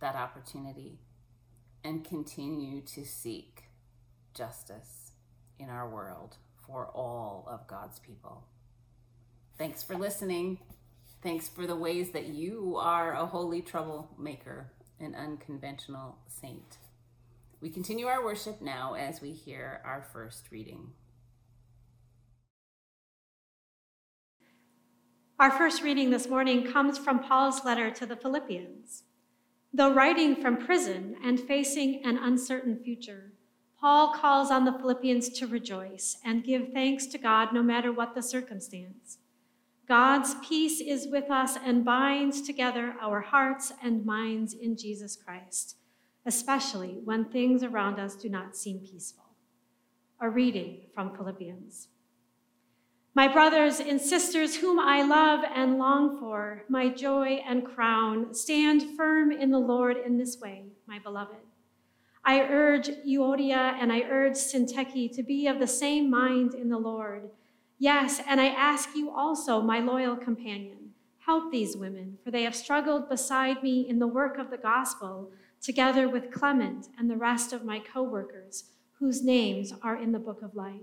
that 0.00 0.16
opportunity, 0.16 0.98
and 1.84 2.04
continue 2.04 2.80
to 2.80 3.04
seek 3.04 3.64
justice 4.34 5.12
in 5.58 5.68
our 5.68 5.88
world 5.88 6.36
for 6.66 6.86
all 6.86 7.46
of 7.48 7.66
God's 7.66 7.98
people. 7.98 8.44
Thanks 9.58 9.82
for 9.82 9.96
listening. 9.96 10.58
Thanks 11.22 11.48
for 11.48 11.66
the 11.66 11.76
ways 11.76 12.10
that 12.10 12.26
you 12.26 12.76
are 12.78 13.12
a 13.12 13.26
holy 13.26 13.62
troublemaker, 13.62 14.70
an 15.00 15.14
unconventional 15.14 16.18
saint. 16.28 16.78
We 17.60 17.70
continue 17.70 18.06
our 18.06 18.24
worship 18.24 18.60
now 18.60 18.94
as 18.94 19.20
we 19.20 19.32
hear 19.32 19.80
our 19.84 20.04
first 20.12 20.44
reading. 20.50 20.92
Our 25.38 25.50
first 25.50 25.82
reading 25.82 26.08
this 26.08 26.30
morning 26.30 26.64
comes 26.64 26.96
from 26.96 27.18
Paul's 27.18 27.62
letter 27.62 27.90
to 27.90 28.06
the 28.06 28.16
Philippians. 28.16 29.02
Though 29.70 29.92
writing 29.92 30.34
from 30.34 30.56
prison 30.56 31.14
and 31.22 31.38
facing 31.38 32.02
an 32.06 32.16
uncertain 32.16 32.78
future, 32.82 33.32
Paul 33.78 34.14
calls 34.14 34.50
on 34.50 34.64
the 34.64 34.72
Philippians 34.72 35.28
to 35.38 35.46
rejoice 35.46 36.16
and 36.24 36.42
give 36.42 36.72
thanks 36.72 37.04
to 37.08 37.18
God 37.18 37.52
no 37.52 37.62
matter 37.62 37.92
what 37.92 38.14
the 38.14 38.22
circumstance. 38.22 39.18
God's 39.86 40.36
peace 40.42 40.80
is 40.80 41.06
with 41.06 41.30
us 41.30 41.58
and 41.62 41.84
binds 41.84 42.40
together 42.40 42.94
our 42.98 43.20
hearts 43.20 43.74
and 43.82 44.06
minds 44.06 44.54
in 44.54 44.74
Jesus 44.74 45.16
Christ, 45.16 45.76
especially 46.24 46.96
when 47.04 47.26
things 47.26 47.62
around 47.62 48.00
us 48.00 48.16
do 48.16 48.30
not 48.30 48.56
seem 48.56 48.78
peaceful. 48.78 49.24
A 50.18 50.30
reading 50.30 50.86
from 50.94 51.14
Philippians. 51.14 51.88
My 53.16 53.28
brothers 53.28 53.80
and 53.80 53.98
sisters, 53.98 54.56
whom 54.56 54.78
I 54.78 55.00
love 55.00 55.42
and 55.54 55.78
long 55.78 56.18
for, 56.18 56.64
my 56.68 56.90
joy 56.90 57.40
and 57.48 57.64
crown, 57.64 58.34
stand 58.34 58.94
firm 58.94 59.32
in 59.32 59.50
the 59.50 59.58
Lord 59.58 59.96
in 59.96 60.18
this 60.18 60.38
way, 60.38 60.64
my 60.86 60.98
beloved. 60.98 61.38
I 62.26 62.42
urge 62.42 62.90
Euodia 63.08 63.72
and 63.80 63.90
I 63.90 64.02
urge 64.02 64.34
Syntyche 64.34 65.16
to 65.16 65.22
be 65.22 65.46
of 65.46 65.58
the 65.58 65.66
same 65.66 66.10
mind 66.10 66.52
in 66.52 66.68
the 66.68 66.76
Lord. 66.76 67.30
Yes, 67.78 68.20
and 68.28 68.38
I 68.38 68.48
ask 68.48 68.90
you 68.94 69.10
also, 69.10 69.62
my 69.62 69.78
loyal 69.78 70.16
companion, 70.16 70.90
help 71.24 71.50
these 71.50 71.74
women, 71.74 72.18
for 72.22 72.30
they 72.30 72.42
have 72.42 72.54
struggled 72.54 73.08
beside 73.08 73.62
me 73.62 73.88
in 73.88 73.98
the 73.98 74.06
work 74.06 74.36
of 74.36 74.50
the 74.50 74.58
gospel, 74.58 75.30
together 75.62 76.06
with 76.06 76.30
Clement 76.30 76.88
and 76.98 77.08
the 77.08 77.16
rest 77.16 77.54
of 77.54 77.64
my 77.64 77.78
co 77.78 78.02
workers, 78.02 78.64
whose 78.98 79.24
names 79.24 79.72
are 79.82 79.96
in 79.96 80.12
the 80.12 80.18
book 80.18 80.42
of 80.42 80.54
life. 80.54 80.82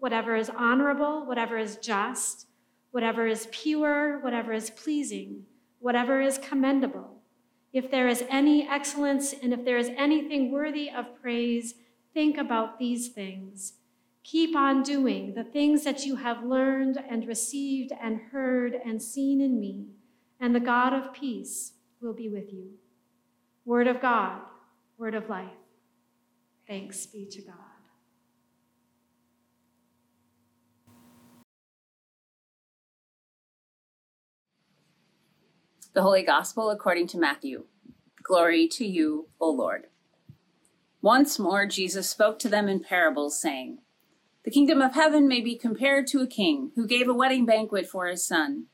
whatever 0.00 0.36
is 0.36 0.50
honorable, 0.50 1.26
whatever 1.26 1.58
is 1.58 1.76
just, 1.76 2.46
whatever 2.90 3.26
is 3.26 3.48
pure, 3.50 4.20
whatever 4.20 4.52
is 4.52 4.70
pleasing, 4.70 5.44
whatever 5.80 6.20
is 6.20 6.38
commendable, 6.38 7.16
if 7.72 7.90
there 7.90 8.08
is 8.08 8.24
any 8.30 8.66
excellence 8.66 9.34
and 9.34 9.52
if 9.52 9.64
there 9.64 9.76
is 9.76 9.90
anything 9.98 10.50
worthy 10.50 10.88
of 10.90 11.20
praise, 11.20 11.74
think 12.14 12.38
about 12.38 12.78
these 12.78 13.08
things. 13.08 13.74
Keep 14.22 14.56
on 14.56 14.82
doing 14.82 15.34
the 15.34 15.44
things 15.44 15.84
that 15.84 16.06
you 16.06 16.16
have 16.16 16.42
learned 16.42 16.98
and 17.08 17.28
received 17.28 17.92
and 18.02 18.18
heard 18.32 18.74
and 18.84 19.02
seen 19.02 19.40
in 19.40 19.60
me, 19.60 19.88
and 20.40 20.54
the 20.54 20.60
God 20.60 20.94
of 20.94 21.12
peace 21.12 21.74
will 22.00 22.14
be 22.14 22.28
with 22.28 22.52
you. 22.52 22.70
Word 23.66 23.86
of 23.86 24.00
God, 24.00 24.40
word 24.96 25.14
of 25.14 25.28
life. 25.28 25.50
Thanks 26.66 27.04
be 27.04 27.26
to 27.26 27.42
God. 27.42 27.65
The 35.96 36.02
Holy 36.02 36.22
Gospel 36.22 36.68
according 36.68 37.06
to 37.06 37.18
Matthew. 37.18 37.64
Glory 38.22 38.68
to 38.68 38.84
you, 38.84 39.30
O 39.40 39.50
Lord. 39.50 39.86
Once 41.00 41.38
more, 41.38 41.64
Jesus 41.64 42.06
spoke 42.06 42.38
to 42.40 42.50
them 42.50 42.68
in 42.68 42.80
parables, 42.80 43.40
saying, 43.40 43.78
The 44.44 44.50
kingdom 44.50 44.82
of 44.82 44.92
heaven 44.92 45.26
may 45.26 45.40
be 45.40 45.56
compared 45.56 46.06
to 46.08 46.20
a 46.20 46.26
king 46.26 46.72
who 46.76 46.86
gave 46.86 47.08
a 47.08 47.14
wedding 47.14 47.46
banquet 47.46 47.86
for 47.86 48.08
his 48.08 48.26
son. 48.28 48.66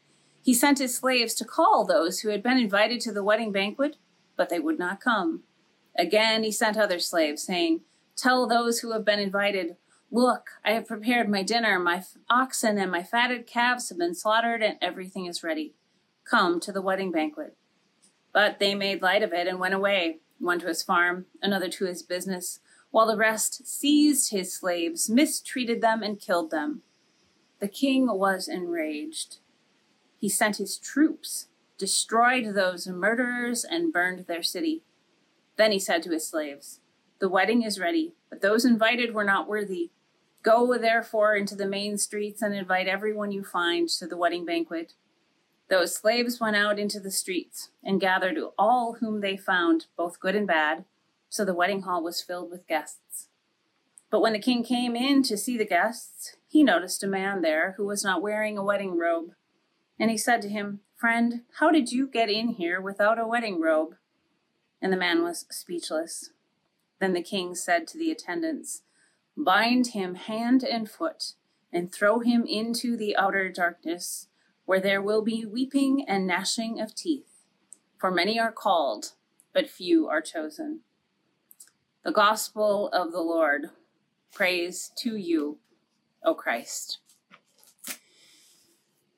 He 0.42 0.52
sent 0.52 0.80
his 0.80 0.96
slaves 0.96 1.34
to 1.34 1.44
call 1.44 1.86
those 1.86 2.18
who 2.18 2.30
had 2.30 2.42
been 2.42 2.58
invited 2.58 3.00
to 3.02 3.12
the 3.12 3.22
wedding 3.22 3.52
banquet, 3.52 3.98
but 4.36 4.48
they 4.48 4.58
would 4.58 4.80
not 4.80 5.00
come. 5.00 5.44
Again, 5.96 6.42
he 6.42 6.50
sent 6.50 6.76
other 6.76 6.98
slaves, 6.98 7.44
saying, 7.44 7.82
Tell 8.16 8.48
those 8.48 8.80
who 8.80 8.90
have 8.90 9.04
been 9.04 9.20
invited, 9.20 9.76
Look, 10.10 10.48
I 10.64 10.72
have 10.72 10.88
prepared 10.88 11.28
my 11.28 11.44
dinner. 11.44 11.78
My 11.78 12.02
oxen 12.28 12.78
and 12.78 12.90
my 12.90 13.04
fatted 13.04 13.46
calves 13.46 13.90
have 13.90 13.98
been 13.98 14.16
slaughtered, 14.16 14.60
and 14.60 14.76
everything 14.82 15.26
is 15.26 15.44
ready 15.44 15.76
Come 16.24 16.60
to 16.60 16.72
the 16.72 16.82
wedding 16.82 17.10
banquet. 17.10 17.56
But 18.32 18.58
they 18.58 18.74
made 18.74 19.02
light 19.02 19.22
of 19.22 19.32
it 19.32 19.46
and 19.46 19.58
went 19.58 19.74
away, 19.74 20.18
one 20.38 20.58
to 20.60 20.66
his 20.66 20.82
farm, 20.82 21.26
another 21.42 21.68
to 21.68 21.84
his 21.84 22.02
business, 22.02 22.60
while 22.90 23.06
the 23.06 23.16
rest 23.16 23.66
seized 23.66 24.30
his 24.30 24.52
slaves, 24.52 25.08
mistreated 25.08 25.80
them, 25.80 26.02
and 26.02 26.20
killed 26.20 26.50
them. 26.50 26.82
The 27.58 27.68
king 27.68 28.06
was 28.06 28.48
enraged. 28.48 29.38
He 30.18 30.28
sent 30.28 30.56
his 30.56 30.76
troops, 30.78 31.48
destroyed 31.78 32.54
those 32.54 32.86
murderers, 32.86 33.64
and 33.64 33.92
burned 33.92 34.26
their 34.26 34.42
city. 34.42 34.82
Then 35.56 35.72
he 35.72 35.78
said 35.78 36.02
to 36.02 36.10
his 36.10 36.26
slaves, 36.26 36.80
The 37.18 37.28
wedding 37.28 37.62
is 37.62 37.80
ready, 37.80 38.14
but 38.30 38.40
those 38.40 38.64
invited 38.64 39.14
were 39.14 39.24
not 39.24 39.48
worthy. 39.48 39.90
Go 40.42 40.76
therefore 40.76 41.36
into 41.36 41.54
the 41.54 41.66
main 41.66 41.98
streets 41.98 42.42
and 42.42 42.54
invite 42.54 42.88
everyone 42.88 43.32
you 43.32 43.44
find 43.44 43.88
to 43.90 44.06
the 44.06 44.16
wedding 44.16 44.44
banquet. 44.44 44.94
Those 45.72 45.96
slaves 45.96 46.38
went 46.38 46.54
out 46.54 46.78
into 46.78 47.00
the 47.00 47.10
streets 47.10 47.70
and 47.82 47.98
gathered 47.98 48.38
all 48.58 48.98
whom 49.00 49.22
they 49.22 49.38
found, 49.38 49.86
both 49.96 50.20
good 50.20 50.36
and 50.36 50.46
bad, 50.46 50.84
so 51.30 51.46
the 51.46 51.54
wedding 51.54 51.80
hall 51.80 52.02
was 52.02 52.20
filled 52.20 52.50
with 52.50 52.66
guests. 52.66 53.28
But 54.10 54.20
when 54.20 54.34
the 54.34 54.38
king 54.38 54.64
came 54.64 54.94
in 54.94 55.22
to 55.22 55.38
see 55.38 55.56
the 55.56 55.64
guests, 55.64 56.36
he 56.46 56.62
noticed 56.62 57.02
a 57.02 57.06
man 57.06 57.40
there 57.40 57.72
who 57.78 57.86
was 57.86 58.04
not 58.04 58.20
wearing 58.20 58.58
a 58.58 58.62
wedding 58.62 58.98
robe. 58.98 59.30
And 59.98 60.10
he 60.10 60.18
said 60.18 60.42
to 60.42 60.50
him, 60.50 60.80
Friend, 60.94 61.40
how 61.58 61.70
did 61.70 61.90
you 61.90 62.06
get 62.06 62.28
in 62.28 62.48
here 62.48 62.78
without 62.78 63.18
a 63.18 63.26
wedding 63.26 63.58
robe? 63.58 63.94
And 64.82 64.92
the 64.92 64.98
man 64.98 65.22
was 65.22 65.46
speechless. 65.48 66.32
Then 67.00 67.14
the 67.14 67.22
king 67.22 67.54
said 67.54 67.86
to 67.88 67.98
the 67.98 68.10
attendants, 68.10 68.82
Bind 69.38 69.86
him 69.86 70.16
hand 70.16 70.64
and 70.64 70.90
foot, 70.90 71.32
and 71.72 71.90
throw 71.90 72.18
him 72.18 72.44
into 72.46 72.94
the 72.94 73.16
outer 73.16 73.48
darkness 73.48 74.28
where 74.72 74.80
there 74.80 75.02
will 75.02 75.20
be 75.20 75.44
weeping 75.44 76.02
and 76.08 76.26
gnashing 76.26 76.80
of 76.80 76.94
teeth. 76.94 77.44
For 77.98 78.10
many 78.10 78.40
are 78.40 78.50
called, 78.50 79.12
but 79.52 79.68
few 79.68 80.08
are 80.08 80.22
chosen. 80.22 80.80
The 82.06 82.10
Gospel 82.10 82.88
of 82.88 83.12
the 83.12 83.20
Lord. 83.20 83.66
Praise 84.32 84.90
to 84.96 85.14
you, 85.14 85.58
O 86.24 86.32
Christ. 86.32 87.00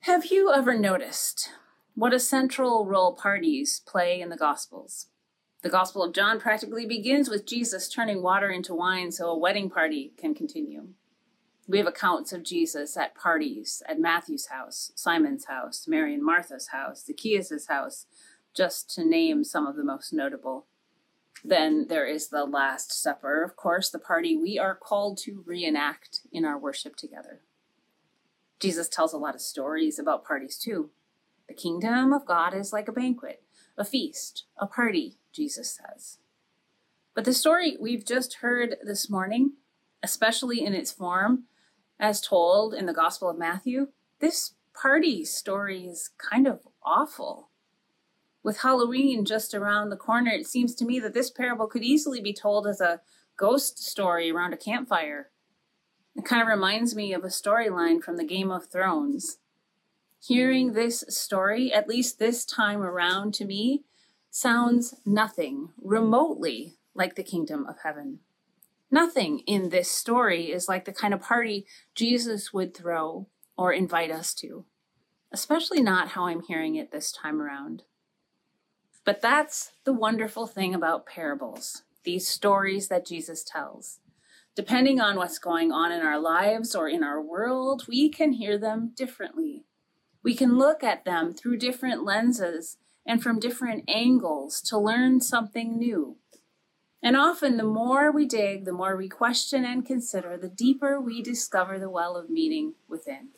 Have 0.01 0.25
you 0.25 0.51
ever 0.53 0.77
noticed 0.77 1.51
what 1.93 2.13
a 2.13 2.19
central 2.19 2.85
role 2.85 3.15
parties 3.15 3.81
play 3.87 4.19
in 4.19 4.27
the 4.27 4.35
Gospels? 4.35 5.07
The 5.61 5.69
Gospel 5.69 6.03
of 6.03 6.13
John 6.13 6.37
practically 6.37 6.85
begins 6.85 7.29
with 7.29 7.47
Jesus 7.47 7.87
turning 7.87 8.21
water 8.21 8.49
into 8.49 8.75
wine 8.75 9.09
so 9.13 9.29
a 9.29 9.39
wedding 9.39 9.69
party 9.69 10.11
can 10.17 10.35
continue. 10.35 10.89
We 11.67 11.79
have 11.79 11.87
accounts 11.87 12.31
of 12.31 12.43
Jesus 12.43 12.95
at 12.95 13.15
parties 13.15 13.81
at 13.87 13.99
Matthew's 13.99 14.47
house, 14.47 14.91
Simon's 14.95 15.45
house, 15.45 15.87
Mary 15.87 16.13
and 16.13 16.23
Martha's 16.23 16.67
house, 16.67 17.05
Zacchaeus' 17.05 17.67
house, 17.67 18.05
just 18.55 18.93
to 18.95 19.03
name 19.03 19.43
some 19.43 19.65
of 19.65 19.75
the 19.75 19.83
most 19.83 20.13
notable. 20.13 20.67
Then 21.43 21.87
there 21.89 22.05
is 22.05 22.29
the 22.29 22.45
Last 22.45 22.91
Supper, 22.91 23.43
of 23.43 23.55
course, 23.55 23.89
the 23.89 23.99
party 23.99 24.37
we 24.37 24.59
are 24.59 24.75
called 24.75 25.17
to 25.19 25.43
reenact 25.45 26.21
in 26.31 26.45
our 26.45 26.57
worship 26.57 26.95
together. 26.95 27.41
Jesus 28.59 28.87
tells 28.87 29.13
a 29.13 29.17
lot 29.17 29.35
of 29.35 29.41
stories 29.41 29.99
about 29.99 30.25
parties 30.25 30.57
too. 30.57 30.91
The 31.47 31.53
kingdom 31.53 32.13
of 32.13 32.25
God 32.25 32.53
is 32.53 32.73
like 32.73 32.87
a 32.87 32.93
banquet, 32.93 33.43
a 33.77 33.83
feast, 33.83 34.45
a 34.57 34.67
party, 34.67 35.17
Jesus 35.33 35.71
says. 35.71 36.19
But 37.13 37.25
the 37.25 37.33
story 37.33 37.75
we've 37.79 38.05
just 38.05 38.35
heard 38.35 38.77
this 38.83 39.09
morning, 39.09 39.53
especially 40.01 40.63
in 40.63 40.73
its 40.73 40.91
form, 40.91 41.43
as 41.99 42.21
told 42.21 42.73
in 42.73 42.85
the 42.85 42.93
Gospel 42.93 43.29
of 43.29 43.37
Matthew, 43.37 43.87
this 44.19 44.53
party 44.73 45.23
story 45.23 45.87
is 45.87 46.11
kind 46.17 46.47
of 46.47 46.59
awful. 46.83 47.49
With 48.43 48.59
Halloween 48.59 49.25
just 49.25 49.53
around 49.53 49.89
the 49.89 49.95
corner, 49.95 50.31
it 50.31 50.47
seems 50.47 50.75
to 50.75 50.85
me 50.85 50.99
that 50.99 51.13
this 51.13 51.31
parable 51.31 51.67
could 51.67 51.83
easily 51.83 52.21
be 52.21 52.33
told 52.33 52.67
as 52.67 52.79
a 52.79 53.01
ghost 53.37 53.83
story 53.83 54.31
around 54.31 54.53
a 54.53 54.57
campfire. 54.57 55.29
It 56.15 56.25
kind 56.25 56.41
of 56.41 56.47
reminds 56.47 56.95
me 56.95 57.13
of 57.13 57.23
a 57.23 57.27
storyline 57.27 58.01
from 58.01 58.17
the 58.17 58.23
Game 58.23 58.51
of 58.51 58.67
Thrones. 58.67 59.39
Hearing 60.21 60.73
this 60.73 61.03
story, 61.09 61.73
at 61.73 61.89
least 61.89 62.19
this 62.19 62.45
time 62.45 62.81
around 62.81 63.33
to 63.35 63.45
me, 63.45 63.83
sounds 64.29 64.95
nothing 65.05 65.69
remotely 65.81 66.75
like 66.93 67.15
the 67.15 67.23
kingdom 67.23 67.65
of 67.67 67.79
heaven. 67.83 68.19
Nothing 68.91 69.39
in 69.39 69.69
this 69.69 69.89
story 69.89 70.51
is 70.51 70.67
like 70.67 70.85
the 70.85 70.93
kind 70.93 71.13
of 71.13 71.21
party 71.21 71.65
Jesus 71.95 72.53
would 72.53 72.75
throw 72.75 73.27
or 73.57 73.73
invite 73.73 74.11
us 74.11 74.33
to, 74.35 74.65
especially 75.31 75.81
not 75.81 76.09
how 76.09 76.27
I'm 76.27 76.41
hearing 76.41 76.75
it 76.75 76.91
this 76.91 77.11
time 77.11 77.41
around. 77.41 77.83
But 79.03 79.21
that's 79.21 79.71
the 79.83 79.93
wonderful 79.93 80.47
thing 80.47 80.73
about 80.73 81.05
parables, 81.05 81.83
these 82.03 82.27
stories 82.27 82.87
that 82.87 83.05
Jesus 83.05 83.43
tells. 83.43 83.99
Depending 84.55 85.01
on 85.01 85.17
what's 85.17 85.37
going 85.37 85.71
on 85.71 85.91
in 85.91 86.01
our 86.01 86.19
lives 86.19 86.75
or 86.75 86.87
in 86.87 87.03
our 87.03 87.21
world, 87.21 87.85
we 87.87 88.09
can 88.09 88.33
hear 88.33 88.57
them 88.57 88.93
differently. 88.95 89.65
We 90.23 90.33
can 90.33 90.57
look 90.57 90.83
at 90.83 91.05
them 91.05 91.33
through 91.33 91.57
different 91.57 92.03
lenses 92.03 92.77
and 93.05 93.21
from 93.21 93.39
different 93.39 93.83
angles 93.87 94.61
to 94.61 94.77
learn 94.77 95.21
something 95.21 95.77
new. 95.77 96.17
And 97.03 97.15
often, 97.15 97.57
the 97.57 97.63
more 97.63 98.11
we 98.11 98.25
dig, 98.25 98.65
the 98.65 98.71
more 98.71 98.95
we 98.95 99.07
question 99.07 99.63
and 99.63 99.85
consider, 99.85 100.37
the 100.37 100.49
deeper 100.49 100.99
we 100.99 101.21
discover 101.21 101.77
the 101.77 101.89
well 101.89 102.15
of 102.15 102.29
meaning 102.29 102.73
within. 102.87 103.29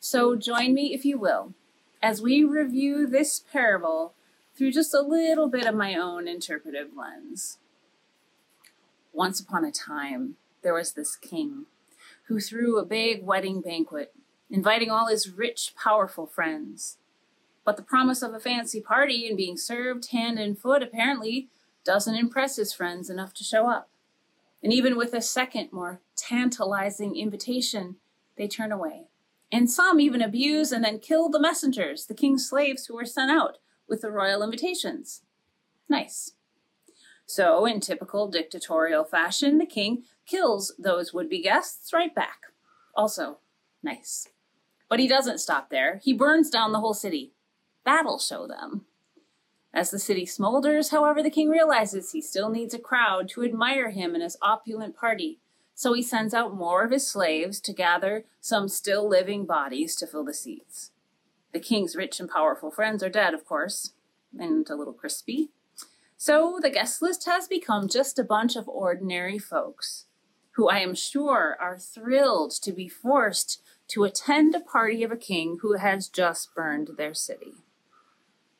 So, 0.00 0.34
join 0.34 0.74
me, 0.74 0.94
if 0.94 1.04
you 1.04 1.18
will, 1.18 1.54
as 2.02 2.22
we 2.22 2.42
review 2.42 3.06
this 3.06 3.38
parable 3.38 4.14
through 4.56 4.72
just 4.72 4.94
a 4.94 5.00
little 5.00 5.48
bit 5.48 5.66
of 5.66 5.74
my 5.74 5.94
own 5.94 6.26
interpretive 6.26 6.88
lens. 6.96 7.58
Once 9.12 9.40
upon 9.40 9.64
a 9.64 9.72
time, 9.72 10.36
there 10.62 10.74
was 10.74 10.92
this 10.92 11.16
king 11.16 11.66
who 12.24 12.40
threw 12.40 12.78
a 12.78 12.84
big 12.84 13.24
wedding 13.24 13.60
banquet, 13.60 14.14
inviting 14.50 14.90
all 14.90 15.08
his 15.08 15.30
rich, 15.30 15.74
powerful 15.76 16.26
friends. 16.26 16.98
But 17.64 17.76
the 17.76 17.82
promise 17.82 18.22
of 18.22 18.34
a 18.34 18.40
fancy 18.40 18.80
party 18.80 19.26
and 19.28 19.36
being 19.36 19.56
served 19.56 20.10
hand 20.10 20.38
and 20.38 20.58
foot 20.58 20.82
apparently 20.82 21.48
doesn't 21.84 22.14
impress 22.14 22.56
his 22.56 22.72
friends 22.72 23.10
enough 23.10 23.34
to 23.34 23.44
show 23.44 23.68
up. 23.68 23.90
And 24.62 24.72
even 24.72 24.96
with 24.96 25.14
a 25.14 25.22
second, 25.22 25.72
more 25.72 26.00
tantalizing 26.16 27.16
invitation, 27.16 27.96
they 28.36 28.46
turn 28.46 28.72
away. 28.72 29.08
And 29.52 29.70
some 29.70 30.00
even 30.00 30.22
abuse 30.22 30.70
and 30.70 30.84
then 30.84 30.98
kill 30.98 31.28
the 31.28 31.40
messengers, 31.40 32.06
the 32.06 32.14
king's 32.14 32.48
slaves 32.48 32.86
who 32.86 32.94
were 32.94 33.06
sent 33.06 33.30
out 33.30 33.58
with 33.88 34.02
the 34.02 34.10
royal 34.10 34.42
invitations. 34.42 35.22
Nice. 35.88 36.32
So, 37.26 37.64
in 37.64 37.80
typical 37.80 38.28
dictatorial 38.28 39.04
fashion, 39.04 39.58
the 39.58 39.66
king 39.66 40.04
kills 40.26 40.74
those 40.78 41.12
would 41.12 41.28
be 41.28 41.42
guests 41.42 41.92
right 41.92 42.14
back. 42.14 42.46
Also, 42.94 43.38
nice. 43.82 44.28
But 44.88 45.00
he 45.00 45.08
doesn't 45.08 45.38
stop 45.38 45.70
there. 45.70 46.00
He 46.02 46.12
burns 46.12 46.50
down 46.50 46.72
the 46.72 46.80
whole 46.80 46.94
city. 46.94 47.32
That'll 47.84 48.18
show 48.18 48.46
them. 48.46 48.86
As 49.72 49.90
the 49.90 49.98
city 49.98 50.26
smolders, 50.26 50.90
however, 50.90 51.22
the 51.22 51.30
king 51.30 51.48
realizes 51.48 52.10
he 52.10 52.20
still 52.20 52.50
needs 52.50 52.74
a 52.74 52.78
crowd 52.78 53.28
to 53.30 53.44
admire 53.44 53.90
him 53.90 54.14
and 54.14 54.22
his 54.22 54.36
opulent 54.42 54.96
party. 54.96 55.38
So 55.74 55.92
he 55.92 56.02
sends 56.02 56.34
out 56.34 56.54
more 56.54 56.84
of 56.84 56.90
his 56.90 57.06
slaves 57.06 57.60
to 57.60 57.72
gather 57.72 58.24
some 58.40 58.68
still 58.68 59.08
living 59.08 59.46
bodies 59.46 59.96
to 59.96 60.06
fill 60.06 60.24
the 60.24 60.34
seats. 60.34 60.90
The 61.52 61.60
king's 61.60 61.96
rich 61.96 62.20
and 62.20 62.28
powerful 62.28 62.70
friends 62.70 63.02
are 63.02 63.08
dead, 63.08 63.32
of 63.32 63.44
course, 63.44 63.92
and 64.38 64.68
a 64.68 64.74
little 64.74 64.92
crispy. 64.92 65.50
So 66.16 66.58
the 66.60 66.70
guest 66.70 67.00
list 67.00 67.24
has 67.26 67.48
become 67.48 67.88
just 67.88 68.18
a 68.18 68.24
bunch 68.24 68.56
of 68.56 68.68
ordinary 68.68 69.38
folks 69.38 70.04
who 70.52 70.68
I 70.68 70.80
am 70.80 70.94
sure 70.94 71.56
are 71.58 71.78
thrilled 71.78 72.50
to 72.62 72.72
be 72.72 72.88
forced 72.88 73.62
to 73.88 74.04
attend 74.04 74.54
a 74.54 74.60
party 74.60 75.02
of 75.02 75.10
a 75.10 75.16
king 75.16 75.58
who 75.62 75.78
has 75.78 76.08
just 76.08 76.54
burned 76.54 76.90
their 76.98 77.14
city. 77.14 77.54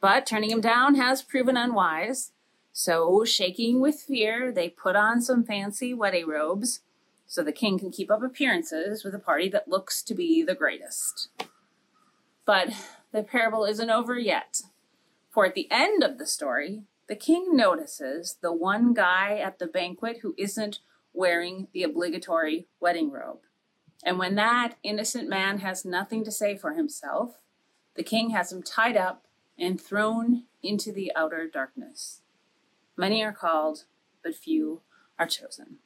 But 0.00 0.26
turning 0.26 0.50
him 0.50 0.60
down 0.60 0.94
has 0.94 1.22
proven 1.22 1.56
unwise. 1.56 2.32
So, 2.72 3.24
shaking 3.24 3.80
with 3.80 4.00
fear, 4.00 4.50
they 4.52 4.68
put 4.68 4.96
on 4.96 5.20
some 5.20 5.44
fancy 5.44 5.92
wedding 5.92 6.26
robes 6.26 6.80
so 7.26 7.42
the 7.42 7.52
king 7.52 7.78
can 7.78 7.90
keep 7.90 8.10
up 8.10 8.22
appearances 8.22 9.04
with 9.04 9.14
a 9.14 9.18
party 9.18 9.48
that 9.50 9.68
looks 9.68 10.02
to 10.02 10.14
be 10.14 10.42
the 10.42 10.54
greatest. 10.54 11.28
But 12.44 12.70
the 13.12 13.22
parable 13.22 13.64
isn't 13.64 13.90
over 13.90 14.18
yet. 14.18 14.62
For 15.30 15.46
at 15.46 15.54
the 15.54 15.68
end 15.70 16.02
of 16.02 16.18
the 16.18 16.26
story, 16.26 16.82
the 17.06 17.16
king 17.16 17.56
notices 17.56 18.38
the 18.40 18.52
one 18.52 18.94
guy 18.94 19.38
at 19.38 19.58
the 19.58 19.66
banquet 19.66 20.18
who 20.22 20.34
isn't 20.38 20.80
wearing 21.12 21.68
the 21.72 21.82
obligatory 21.82 22.66
wedding 22.80 23.10
robe. 23.10 23.40
And 24.04 24.18
when 24.18 24.34
that 24.36 24.74
innocent 24.82 25.28
man 25.28 25.58
has 25.58 25.84
nothing 25.84 26.24
to 26.24 26.32
say 26.32 26.56
for 26.56 26.74
himself, 26.74 27.38
the 27.94 28.02
king 28.02 28.30
has 28.30 28.50
him 28.50 28.62
tied 28.62 28.96
up 28.96 29.26
and 29.60 29.80
thrown 29.80 30.44
into 30.62 30.90
the 30.90 31.12
outer 31.14 31.46
darkness. 31.46 32.22
Many 32.96 33.22
are 33.22 33.32
called, 33.32 33.84
but 34.24 34.34
few 34.34 34.80
are 35.18 35.26
chosen. 35.26 35.76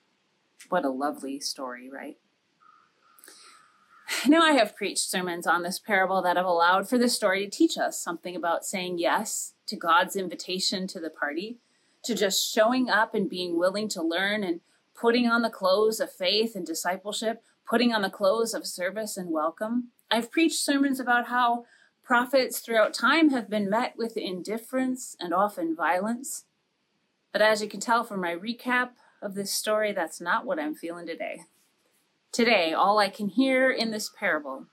What 0.69 0.85
a 0.85 0.91
lovely 0.91 1.41
story, 1.41 1.91
right? 1.91 2.17
Now, 4.27 4.43
I 4.43 4.53
have 4.53 4.77
preached 4.77 5.11
sermons 5.11 5.47
on 5.47 5.63
this 5.63 5.79
parable 5.79 6.23
that 6.23 6.37
have 6.37 6.47
allowed 6.47 6.89
for 6.89 6.97
this 6.99 7.15
story 7.15 7.45
to 7.45 7.51
teach 7.51 7.77
us 7.77 8.01
something 8.01 8.37
about 8.37 8.65
saying 8.65 8.99
yes 8.99 9.55
to 9.67 9.77
God's 9.77 10.17
invitation 10.17 10.87
to 10.89 11.01
the 11.01 11.11
party, 11.11 11.59
to 12.05 12.15
just 12.15 12.53
showing 12.53 12.89
up 12.89 13.15
and 13.15 13.29
being 13.29 13.59
willing 13.59 13.89
to 13.89 14.03
learn 14.03 14.45
and 14.45 14.61
putting 14.95 15.27
on 15.27 15.43
the 15.43 15.51
clothes 15.51 16.01
of 16.01 16.13
faith 16.13 16.55
and 16.55 16.65
discipleship, 16.65 17.43
putting 17.69 17.93
on 17.93 18.03
the 18.03 18.11
clothes 18.11 18.55
of 18.55 18.67
service 18.67 19.17
and 19.17 19.31
welcome. 19.31 19.89
I've 20.11 20.31
preached 20.31 20.61
sermons 20.61 21.01
about 21.01 21.27
how 21.27 21.65
prophets 22.05 22.61
throughout 22.61 22.93
time 22.93 23.31
have 23.31 23.49
been 23.49 23.71
met 23.71 23.95
with 23.97 24.17
indifference 24.17 25.17
and 25.19 25.33
often 25.33 25.75
violence. 25.75 26.45
But 27.33 27.43
as 27.43 27.62
you 27.62 27.69
can 27.69 27.81
tell 27.81 28.05
from 28.05 28.21
my 28.21 28.35
recap 28.35 28.90
of 29.23 29.35
this 29.35 29.51
story, 29.51 29.93
that's 29.93 30.21
not 30.21 30.45
what 30.45 30.61
I'm 30.61 30.75
feeling 30.75 31.07
today. 31.07 31.43
Today, 32.31 32.73
all 32.73 32.99
I 32.99 33.09
can 33.09 33.29
hear 33.29 33.71
in 33.71 33.90
this 33.90 34.11
parable 34.11 34.67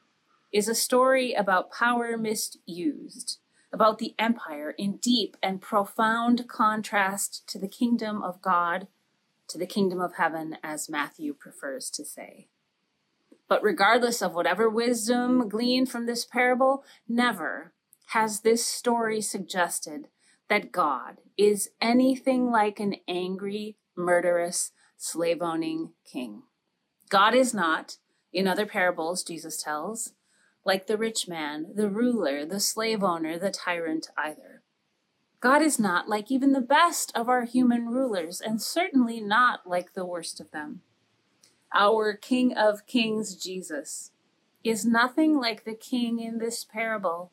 is 0.52 0.68
a 0.68 0.76
story 0.76 1.34
about 1.34 1.72
power 1.72 2.18
misused, 2.18 3.40
about 3.72 3.98
the 3.98 4.14
empire 4.20 4.72
in 4.78 4.98
deep 4.98 5.38
and 5.42 5.62
profound 5.62 6.50
contrast 6.50 7.48
to 7.48 7.58
the 7.58 7.70
kingdom 7.70 8.22
of 8.22 8.42
God, 8.42 8.88
to 9.48 9.58
the 9.58 9.66
kingdom 9.66 10.02
of 10.02 10.16
heaven, 10.16 10.58
as 10.62 10.90
Matthew 10.90 11.34
prefers 11.34 11.90
to 11.92 12.04
say. 12.04 12.48
But 13.52 13.64
regardless 13.64 14.22
of 14.22 14.34
whatever 14.34 14.70
wisdom 14.70 15.50
gleaned 15.50 15.90
from 15.90 16.06
this 16.06 16.24
parable, 16.24 16.86
never 17.06 17.74
has 18.12 18.40
this 18.40 18.66
story 18.66 19.20
suggested 19.20 20.08
that 20.48 20.72
God 20.72 21.18
is 21.38 21.70
anything 21.82 22.50
like 22.50 22.80
an 22.80 22.96
angry, 23.10 23.76
murderous, 23.94 24.72
slave 24.96 25.42
owning 25.42 25.92
king. 26.06 26.44
God 27.10 27.36
is 27.36 27.54
not, 27.54 27.98
in 28.32 28.48
other 28.48 28.66
parables 28.66 29.22
Jesus 29.22 29.62
tells, 29.62 30.14
like 30.64 30.88
the 30.88 30.98
rich 30.98 31.28
man, 31.28 31.74
the 31.76 31.90
ruler, 31.90 32.46
the 32.46 32.62
slave 32.62 33.04
owner, 33.04 33.38
the 33.38 33.52
tyrant 33.52 34.08
either. 34.18 34.64
God 35.42 35.62
is 35.62 35.78
not 35.78 36.08
like 36.08 36.32
even 36.32 36.54
the 36.54 36.62
best 36.62 37.12
of 37.16 37.28
our 37.28 37.44
human 37.44 37.88
rulers, 37.88 38.40
and 38.40 38.62
certainly 38.62 39.20
not 39.20 39.68
like 39.68 39.92
the 39.94 40.06
worst 40.06 40.40
of 40.40 40.52
them. 40.52 40.84
Our 41.74 42.14
King 42.14 42.54
of 42.56 42.86
Kings, 42.86 43.36
Jesus, 43.36 44.12
is 44.64 44.86
nothing 44.86 45.40
like 45.40 45.64
the 45.64 45.76
king 45.76 46.20
in 46.20 46.38
this 46.38 46.64
parable. 46.64 47.32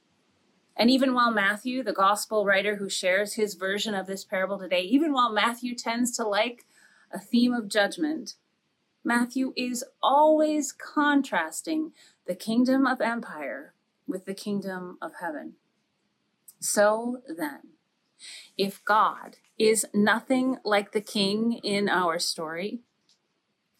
And 0.77 0.90
even 0.90 1.12
while 1.12 1.33
Matthew, 1.33 1.83
the 1.83 1.92
gospel 1.92 2.44
writer 2.44 2.77
who 2.77 2.88
shares 2.88 3.35
his 3.35 3.55
version 3.55 3.94
of 3.94 4.07
this 4.07 4.24
parable 4.24 4.59
today, 4.59 4.83
even 4.83 5.12
while 5.12 5.33
Matthew 5.33 5.74
tends 5.74 6.16
to 6.16 6.27
like 6.27 6.64
a 7.12 7.18
theme 7.18 7.53
of 7.53 7.68
judgment, 7.68 8.35
Matthew 9.05 9.53
is 9.57 9.85
always 10.03 10.72
contrasting 10.72 11.92
the 12.27 12.35
kingdom 12.35 12.87
of 12.87 13.01
empire 13.01 13.74
with 14.07 14.24
the 14.24 14.35
kingdom 14.35 14.98
of 15.03 15.12
heaven. 15.20 15.55
So 16.61 17.22
then, 17.29 17.61
if 18.57 18.85
God 18.85 19.37
is 19.59 19.87
nothing 19.94 20.59
like 20.64 20.92
the 20.92 21.01
king 21.01 21.55
in 21.64 21.88
our 21.88 22.18
story, 22.18 22.81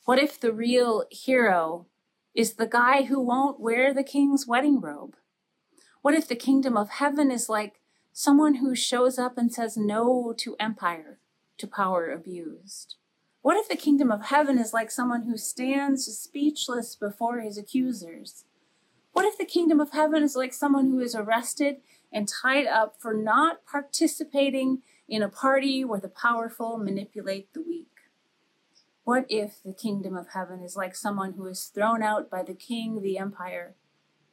what 0.08 0.18
if 0.18 0.40
the 0.40 0.54
real 0.54 1.04
hero 1.10 1.84
is 2.34 2.54
the 2.54 2.66
guy 2.66 3.02
who 3.02 3.20
won't 3.20 3.60
wear 3.60 3.92
the 3.92 4.02
king's 4.02 4.46
wedding 4.46 4.80
robe? 4.80 5.16
What 6.00 6.14
if 6.14 6.26
the 6.26 6.34
kingdom 6.34 6.78
of 6.78 6.88
heaven 6.88 7.30
is 7.30 7.50
like 7.50 7.82
someone 8.14 8.54
who 8.54 8.74
shows 8.74 9.18
up 9.18 9.36
and 9.36 9.52
says 9.52 9.76
no 9.76 10.32
to 10.38 10.56
empire, 10.58 11.18
to 11.58 11.66
power 11.66 12.10
abused? 12.10 12.94
What 13.42 13.58
if 13.58 13.68
the 13.68 13.76
kingdom 13.76 14.10
of 14.10 14.24
heaven 14.24 14.58
is 14.58 14.72
like 14.72 14.90
someone 14.90 15.24
who 15.24 15.36
stands 15.36 16.06
speechless 16.06 16.96
before 16.96 17.40
his 17.40 17.58
accusers? 17.58 18.46
What 19.12 19.26
if 19.26 19.36
the 19.36 19.44
kingdom 19.44 19.78
of 19.78 19.90
heaven 19.90 20.22
is 20.22 20.34
like 20.34 20.54
someone 20.54 20.86
who 20.86 21.00
is 21.00 21.14
arrested 21.14 21.82
and 22.10 22.26
tied 22.26 22.66
up 22.66 22.94
for 22.98 23.12
not 23.12 23.66
participating 23.66 24.80
in 25.06 25.20
a 25.20 25.28
party 25.28 25.84
where 25.84 26.00
the 26.00 26.08
powerful 26.08 26.78
manipulate 26.78 27.52
the 27.52 27.60
weak? 27.60 27.97
What 29.08 29.24
if 29.30 29.62
the 29.64 29.72
kingdom 29.72 30.14
of 30.14 30.34
heaven 30.34 30.60
is 30.60 30.76
like 30.76 30.94
someone 30.94 31.32
who 31.32 31.46
is 31.46 31.72
thrown 31.74 32.02
out 32.02 32.28
by 32.28 32.42
the 32.42 32.52
king, 32.52 33.00
the 33.00 33.16
empire, 33.16 33.74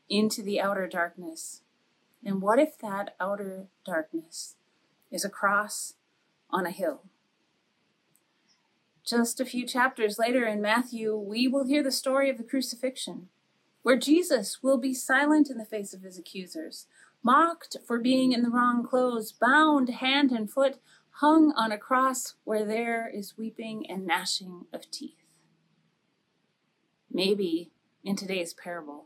into 0.10 0.42
the 0.42 0.60
outer 0.60 0.86
darkness? 0.86 1.62
And 2.26 2.42
what 2.42 2.60
if 2.60 2.78
that 2.80 3.16
outer 3.18 3.68
darkness 3.86 4.58
is 5.10 5.24
a 5.24 5.30
cross 5.30 5.94
on 6.50 6.66
a 6.66 6.72
hill? 6.72 7.04
Just 9.06 9.40
a 9.40 9.46
few 9.46 9.66
chapters 9.66 10.20
later 10.20 10.46
in 10.46 10.62
Matthew, 10.62 11.16
we 11.16 11.48
will 11.48 11.66
hear 11.66 11.82
the 11.82 11.90
story 11.90 12.30
of 12.30 12.38
the 12.38 12.44
crucifixion, 12.44 13.30
where 13.82 13.98
Jesus 13.98 14.62
will 14.62 14.78
be 14.78 14.94
silent 14.94 15.50
in 15.50 15.58
the 15.58 15.64
face 15.64 15.94
of 15.94 16.02
his 16.02 16.20
accusers, 16.20 16.86
mocked 17.24 17.78
for 17.88 17.98
being 17.98 18.34
in 18.34 18.44
the 18.44 18.50
wrong 18.50 18.86
clothes, 18.86 19.32
bound 19.32 19.88
hand 19.88 20.32
and 20.32 20.52
foot, 20.52 20.80
hung 21.20 21.54
on 21.54 21.72
a 21.72 21.78
cross 21.78 22.34
where 22.44 22.66
there 22.66 23.08
is 23.08 23.38
weeping 23.38 23.90
and 23.90 24.06
gnashing 24.06 24.66
of 24.74 24.92
teeth. 24.92 25.24
Maybe 27.10 27.72
in 28.04 28.18
today's 28.18 28.54
parable, 28.54 29.06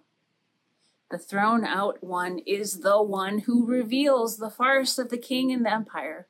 the 1.11 1.19
thrown 1.19 1.63
out 1.63 2.03
one 2.03 2.39
is 2.47 2.79
the 2.79 3.01
one 3.01 3.39
who 3.39 3.63
reveals 3.65 4.37
the 4.37 4.49
farce 4.49 4.97
of 4.97 5.09
the 5.09 5.19
king 5.19 5.51
and 5.51 5.63
the 5.63 5.71
empire 5.71 6.27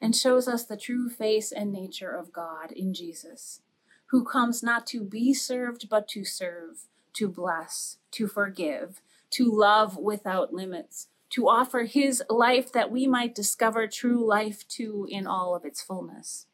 and 0.00 0.16
shows 0.16 0.48
us 0.48 0.64
the 0.64 0.78
true 0.78 1.10
face 1.10 1.52
and 1.52 1.70
nature 1.70 2.16
of 2.16 2.32
God 2.32 2.72
in 2.72 2.94
Jesus, 2.94 3.60
who 4.06 4.24
comes 4.24 4.62
not 4.62 4.86
to 4.88 5.04
be 5.04 5.34
served, 5.34 5.90
but 5.90 6.08
to 6.08 6.24
serve, 6.24 6.84
to 7.12 7.28
bless, 7.28 7.98
to 8.12 8.26
forgive, 8.26 9.02
to 9.32 9.52
love 9.52 9.98
without 9.98 10.54
limits, 10.54 11.08
to 11.30 11.48
offer 11.48 11.84
his 11.84 12.22
life 12.28 12.72
that 12.72 12.90
we 12.90 13.06
might 13.06 13.34
discover 13.34 13.86
true 13.86 14.26
life 14.26 14.66
too 14.68 15.06
in 15.08 15.26
all 15.26 15.54
of 15.54 15.64
its 15.64 15.82
fullness. 15.82 16.46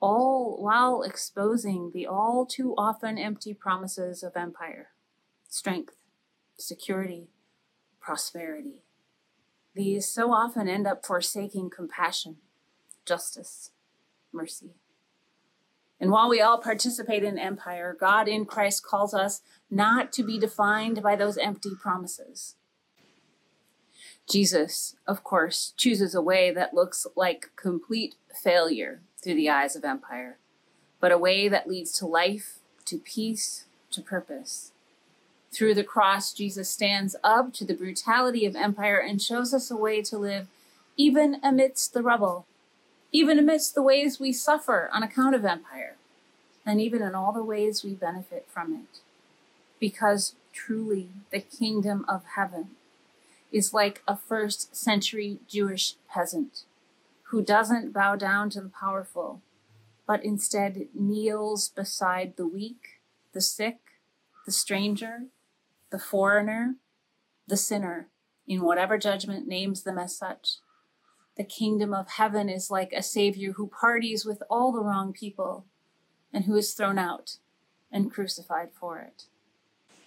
All 0.00 0.62
while 0.62 1.02
exposing 1.02 1.90
the 1.92 2.06
all 2.06 2.46
too 2.46 2.74
often 2.76 3.18
empty 3.18 3.54
promises 3.54 4.22
of 4.22 4.36
empire, 4.36 4.88
strength, 5.48 5.94
security, 6.58 7.28
prosperity. 8.00 8.82
These 9.74 10.06
so 10.06 10.32
often 10.32 10.68
end 10.68 10.86
up 10.86 11.04
forsaking 11.04 11.70
compassion, 11.70 12.36
justice, 13.06 13.70
mercy. 14.32 14.74
And 16.00 16.10
while 16.10 16.28
we 16.28 16.40
all 16.40 16.58
participate 16.58 17.22
in 17.22 17.38
empire, 17.38 17.96
God 17.98 18.26
in 18.26 18.44
Christ 18.44 18.84
calls 18.84 19.14
us 19.14 19.40
not 19.70 20.12
to 20.14 20.24
be 20.24 20.38
defined 20.38 21.00
by 21.00 21.14
those 21.14 21.38
empty 21.38 21.70
promises. 21.80 22.56
Jesus, 24.28 24.96
of 25.06 25.24
course, 25.24 25.74
chooses 25.76 26.14
a 26.14 26.22
way 26.22 26.50
that 26.50 26.74
looks 26.74 27.06
like 27.16 27.50
complete 27.56 28.14
failure 28.42 29.00
through 29.22 29.34
the 29.34 29.50
eyes 29.50 29.76
of 29.76 29.84
empire, 29.84 30.38
but 31.00 31.12
a 31.12 31.18
way 31.18 31.48
that 31.48 31.68
leads 31.68 31.92
to 31.98 32.06
life, 32.06 32.58
to 32.86 32.98
peace, 32.98 33.66
to 33.90 34.00
purpose. 34.00 34.72
Through 35.52 35.74
the 35.74 35.84
cross, 35.84 36.32
Jesus 36.32 36.70
stands 36.70 37.14
up 37.22 37.52
to 37.54 37.64
the 37.64 37.74
brutality 37.74 38.46
of 38.46 38.56
empire 38.56 38.98
and 38.98 39.20
shows 39.20 39.52
us 39.52 39.70
a 39.70 39.76
way 39.76 40.00
to 40.02 40.16
live 40.16 40.46
even 40.96 41.38
amidst 41.42 41.92
the 41.92 42.02
rubble, 42.02 42.46
even 43.12 43.38
amidst 43.38 43.74
the 43.74 43.82
ways 43.82 44.18
we 44.18 44.32
suffer 44.32 44.88
on 44.92 45.02
account 45.02 45.34
of 45.34 45.44
empire, 45.44 45.96
and 46.64 46.80
even 46.80 47.02
in 47.02 47.14
all 47.14 47.32
the 47.32 47.44
ways 47.44 47.84
we 47.84 47.92
benefit 47.92 48.46
from 48.48 48.74
it. 48.74 49.00
Because 49.78 50.34
truly, 50.52 51.08
the 51.30 51.40
kingdom 51.40 52.04
of 52.08 52.22
heaven 52.36 52.70
is 53.52 53.74
like 53.74 54.02
a 54.08 54.16
first 54.16 54.74
century 54.74 55.40
Jewish 55.46 55.94
peasant 56.08 56.64
who 57.24 57.42
doesn't 57.42 57.92
bow 57.92 58.16
down 58.16 58.50
to 58.50 58.60
the 58.60 58.68
powerful, 58.68 59.40
but 60.06 60.24
instead 60.24 60.88
kneels 60.94 61.68
beside 61.68 62.36
the 62.36 62.46
weak, 62.46 63.00
the 63.32 63.40
sick, 63.40 63.78
the 64.44 64.52
stranger, 64.52 65.24
the 65.90 65.98
foreigner, 65.98 66.76
the 67.46 67.56
sinner, 67.56 68.08
in 68.46 68.62
whatever 68.62 68.98
judgment 68.98 69.46
names 69.46 69.82
them 69.82 69.98
as 69.98 70.16
such. 70.16 70.56
The 71.36 71.44
kingdom 71.44 71.94
of 71.94 72.10
heaven 72.10 72.48
is 72.48 72.70
like 72.70 72.92
a 72.92 73.02
savior 73.02 73.52
who 73.52 73.68
parties 73.68 74.24
with 74.24 74.42
all 74.50 74.72
the 74.72 74.82
wrong 74.82 75.12
people 75.12 75.64
and 76.32 76.44
who 76.44 76.56
is 76.56 76.74
thrown 76.74 76.98
out 76.98 77.36
and 77.90 78.12
crucified 78.12 78.70
for 78.72 78.98
it. 78.98 79.24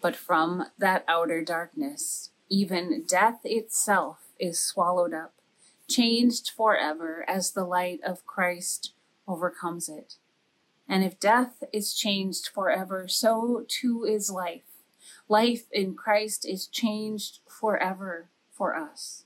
But 0.02 0.16
from 0.16 0.68
that 0.78 1.04
outer 1.08 1.44
darkness, 1.44 2.30
even 2.50 3.04
death 3.08 3.40
itself 3.44 4.28
is 4.40 4.60
swallowed 4.60 5.14
up, 5.14 5.34
changed 5.88 6.50
forever 6.50 7.24
as 7.28 7.52
the 7.52 7.66
light 7.66 8.00
of 8.06 8.26
Christ 8.26 8.94
overcomes 9.28 9.90
it. 9.90 10.16
And 10.88 11.04
if 11.04 11.20
death 11.20 11.64
is 11.74 11.94
changed 11.94 12.48
forever, 12.48 13.08
so 13.08 13.66
too 13.68 14.06
is 14.06 14.30
life 14.30 14.76
Life 15.28 15.66
in 15.72 15.96
Christ 15.96 16.46
is 16.46 16.68
changed 16.68 17.40
forever 17.48 18.30
for 18.52 18.76
us. 18.76 19.26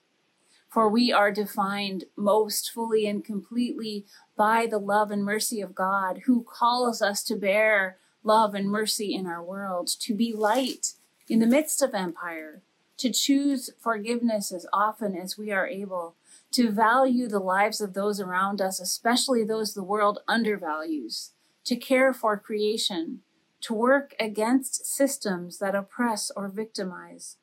For 0.69 0.87
we 0.87 1.11
are 1.11 1.31
defined 1.31 2.05
most 2.15 2.71
fully 2.71 3.05
and 3.07 3.25
completely 3.25 4.05
by 4.37 4.65
the 4.65 4.77
love 4.77 5.11
and 5.11 5.23
mercy 5.23 5.61
of 5.61 5.75
God, 5.75 6.21
who 6.25 6.43
calls 6.43 7.01
us 7.01 7.23
to 7.23 7.35
bear 7.35 7.97
love 8.23 8.53
and 8.53 8.69
mercy 8.69 9.13
in 9.13 9.25
our 9.25 9.43
world, 9.43 9.87
to 9.99 10.13
be 10.13 10.31
light 10.31 10.93
in 11.27 11.39
the 11.39 11.47
midst 11.47 11.81
of 11.81 11.93
empire, 11.93 12.61
to 12.99 13.11
choose 13.11 13.69
forgiveness 13.79 14.51
as 14.51 14.65
often 14.73 15.15
as 15.15 15.37
we 15.37 15.51
are 15.51 15.67
able, 15.67 16.15
to 16.51 16.69
value 16.69 17.27
the 17.27 17.39
lives 17.39 17.79
of 17.79 17.93
those 17.93 18.19
around 18.19 18.61
us, 18.61 18.79
especially 18.79 19.43
those 19.43 19.73
the 19.73 19.83
world 19.83 20.19
undervalues, 20.27 21.31
to 21.63 21.75
care 21.75 22.13
for 22.13 22.37
creation, 22.37 23.21
to 23.61 23.73
work 23.73 24.13
against 24.19 24.85
systems 24.85 25.59
that 25.59 25.75
oppress 25.75 26.29
or 26.35 26.49
victimize, 26.49 27.37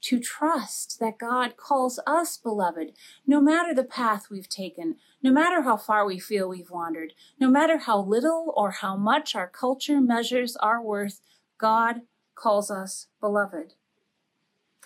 to 0.00 0.18
trust 0.18 0.98
that 0.98 1.18
God 1.18 1.56
calls 1.56 2.00
us 2.06 2.36
beloved, 2.36 2.92
no 3.26 3.40
matter 3.40 3.74
the 3.74 3.84
path 3.84 4.28
we've 4.30 4.48
taken, 4.48 4.96
no 5.22 5.30
matter 5.30 5.62
how 5.62 5.76
far 5.76 6.06
we 6.06 6.18
feel 6.18 6.48
we've 6.48 6.70
wandered, 6.70 7.12
no 7.38 7.48
matter 7.48 7.78
how 7.78 8.00
little 8.00 8.52
or 8.56 8.70
how 8.70 8.96
much 8.96 9.34
our 9.34 9.48
culture 9.48 10.00
measures 10.00 10.56
our 10.56 10.82
worth, 10.82 11.20
God 11.58 12.02
calls 12.34 12.70
us 12.70 13.08
beloved. 13.20 13.74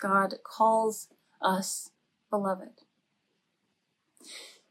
God 0.01 0.35
calls 0.43 1.07
us 1.41 1.91
beloved. 2.29 2.81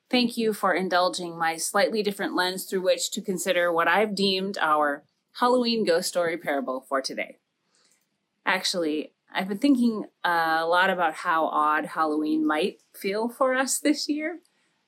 Thank 0.08 0.36
you 0.36 0.52
for 0.52 0.72
indulging 0.72 1.36
my 1.36 1.56
slightly 1.56 2.02
different 2.02 2.36
lens 2.36 2.64
through 2.64 2.82
which 2.82 3.10
to 3.10 3.20
consider 3.20 3.72
what 3.72 3.88
I've 3.88 4.14
deemed 4.14 4.56
our 4.58 5.02
Halloween 5.40 5.84
ghost 5.84 6.08
story 6.08 6.36
parable 6.36 6.80
for 6.88 7.02
today. 7.02 7.38
Actually, 8.44 9.12
I've 9.34 9.48
been 9.48 9.58
thinking 9.58 10.04
a 10.24 10.64
lot 10.64 10.90
about 10.90 11.14
how 11.14 11.46
odd 11.46 11.86
Halloween 11.86 12.46
might 12.46 12.80
feel 12.94 13.28
for 13.28 13.54
us 13.54 13.78
this 13.78 14.08
year, 14.08 14.38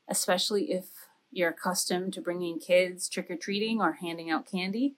especially 0.08 0.70
if 0.70 0.86
you're 1.32 1.50
accustomed 1.50 2.12
to 2.14 2.22
bringing 2.22 2.60
kids 2.60 3.08
trick 3.08 3.30
or 3.30 3.36
treating 3.36 3.80
or 3.80 3.94
handing 3.94 4.30
out 4.30 4.50
candy. 4.50 4.94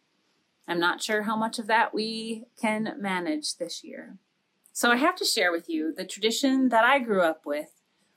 I'm 0.69 0.79
not 0.79 1.03
sure 1.03 1.23
how 1.23 1.35
much 1.35 1.59
of 1.59 1.67
that 1.67 1.95
we 1.95 2.45
can 2.61 2.95
manage 2.99 3.57
this 3.57 3.83
year. 3.83 4.19
So 4.73 4.91
I 4.91 4.97
have 4.97 5.17
to 5.17 5.25
share 5.25 5.53
with 5.53 5.69
you 5.69 5.93
the 5.95 6.05
tradition 6.05 6.69
that 6.69 6.85
I 6.85 6.99
grew 6.99 7.23
up 7.23 7.45
with 7.45 7.69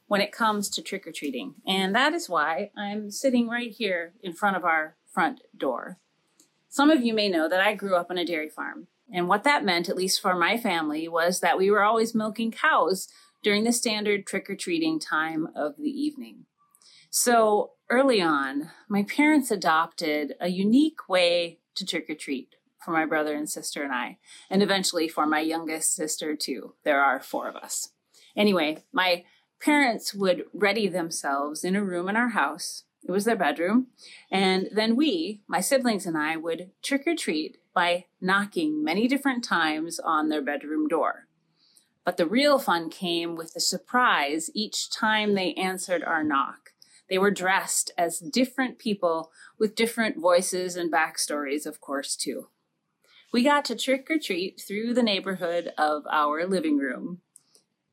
when 0.08 0.22
it 0.22 0.32
comes 0.32 0.70
to 0.70 0.82
trick 0.82 1.08
or 1.08 1.12
treating. 1.12 1.56
And 1.66 1.96
that 1.96 2.14
is 2.14 2.30
why 2.30 2.72
I'm 2.78 3.10
sitting 3.10 3.48
right 3.48 3.72
here 3.72 4.14
in 4.22 4.34
front 4.34 4.56
of 4.56 4.64
our 4.64 4.96
front 5.12 5.42
door. 5.58 5.98
Some 6.70 6.90
of 6.90 7.04
you 7.04 7.14
may 7.14 7.30
know 7.30 7.50
that 7.50 7.62
I 7.62 7.76
grew 7.76 7.96
up 7.96 8.10
on 8.10 8.18
a 8.18 8.26
dairy 8.26 8.50
farm. 8.50 8.88
And 9.12 9.28
what 9.28 9.44
that 9.44 9.66
meant, 9.66 9.90
at 9.90 9.96
least 9.96 10.22
for 10.22 10.36
my 10.36 10.58
family, 10.58 11.08
was 11.08 11.40
that 11.40 11.58
we 11.58 11.70
were 11.70 11.84
always 11.84 12.16
milking 12.16 12.52
cows 12.52 13.08
during 13.44 13.64
the 13.64 13.74
standard 13.74 14.26
trick 14.26 14.50
or 14.50 14.56
treating 14.56 15.00
time 15.00 15.50
of 15.56 15.76
the 15.78 15.90
evening. 15.90 16.46
So 17.10 17.72
early 17.90 18.22
on, 18.22 18.72
my 18.90 19.04
parents 19.04 19.52
adopted 19.52 20.34
a 20.40 20.48
unique 20.48 21.08
way 21.08 21.60
to 21.76 21.86
trick 21.86 22.10
or 22.10 22.16
treat 22.16 22.56
for 22.84 22.92
my 22.92 23.06
brother 23.06 23.36
and 23.36 23.50
sister 23.50 23.84
and 23.84 23.94
I, 23.94 24.18
and 24.50 24.62
eventually 24.62 25.08
for 25.08 25.26
my 25.26 25.40
youngest 25.40 25.96
sister, 25.96 26.36
too. 26.36 26.76
There 26.84 27.02
are 27.02 27.20
four 27.20 27.48
of 27.48 27.56
us. 27.56 27.90
Anyway, 28.36 28.84
my 28.92 29.24
parents 29.60 30.14
would 30.14 30.46
ready 30.54 30.88
themselves 30.88 31.64
in 31.64 31.76
a 31.76 31.84
room 31.84 32.10
in 32.10 32.16
our 32.16 32.30
house 32.30 32.84
it 33.06 33.12
was 33.12 33.26
their 33.26 33.36
bedroom. 33.36 33.88
And 34.32 34.70
then 34.72 34.96
we, 34.96 35.42
my 35.48 35.60
siblings 35.60 36.06
and 36.06 36.18
I, 36.18 36.38
would 36.38 36.72
trick 36.82 37.04
or 37.06 37.16
treat 37.16 37.58
by 37.74 38.06
knocking 38.22 38.84
many 38.84 39.08
different 39.08 39.44
times 39.44 40.00
on 40.00 40.30
their 40.30 40.42
bedroom 40.42 40.88
door. 40.88 41.28
But 42.06 42.18
the 42.18 42.26
real 42.26 42.60
fun 42.60 42.90
came 42.90 43.36
with 43.36 43.54
the 43.54 43.60
surprise 43.60 44.50
each 44.54 44.90
time 44.90 45.34
they 45.34 45.54
answered 45.54 46.04
our 46.04 46.24
knock. 46.24 46.72
They 47.10 47.18
were 47.18 47.32
dressed 47.32 47.92
as 47.98 48.20
different 48.20 48.80
people 48.80 49.32
with 49.60 49.76
different 49.76 50.20
voices 50.20 50.76
and 50.76 50.92
backstories, 50.92 51.66
of 51.66 51.82
course, 51.82 52.16
too. 52.16 52.48
We 53.34 53.44
got 53.44 53.66
to 53.66 53.76
trick 53.76 54.12
or 54.12 54.20
treat 54.20 54.62
through 54.62 54.94
the 54.94 55.02
neighborhood 55.02 55.74
of 55.76 56.04
our 56.12 56.46
living 56.46 56.78
room. 56.78 57.22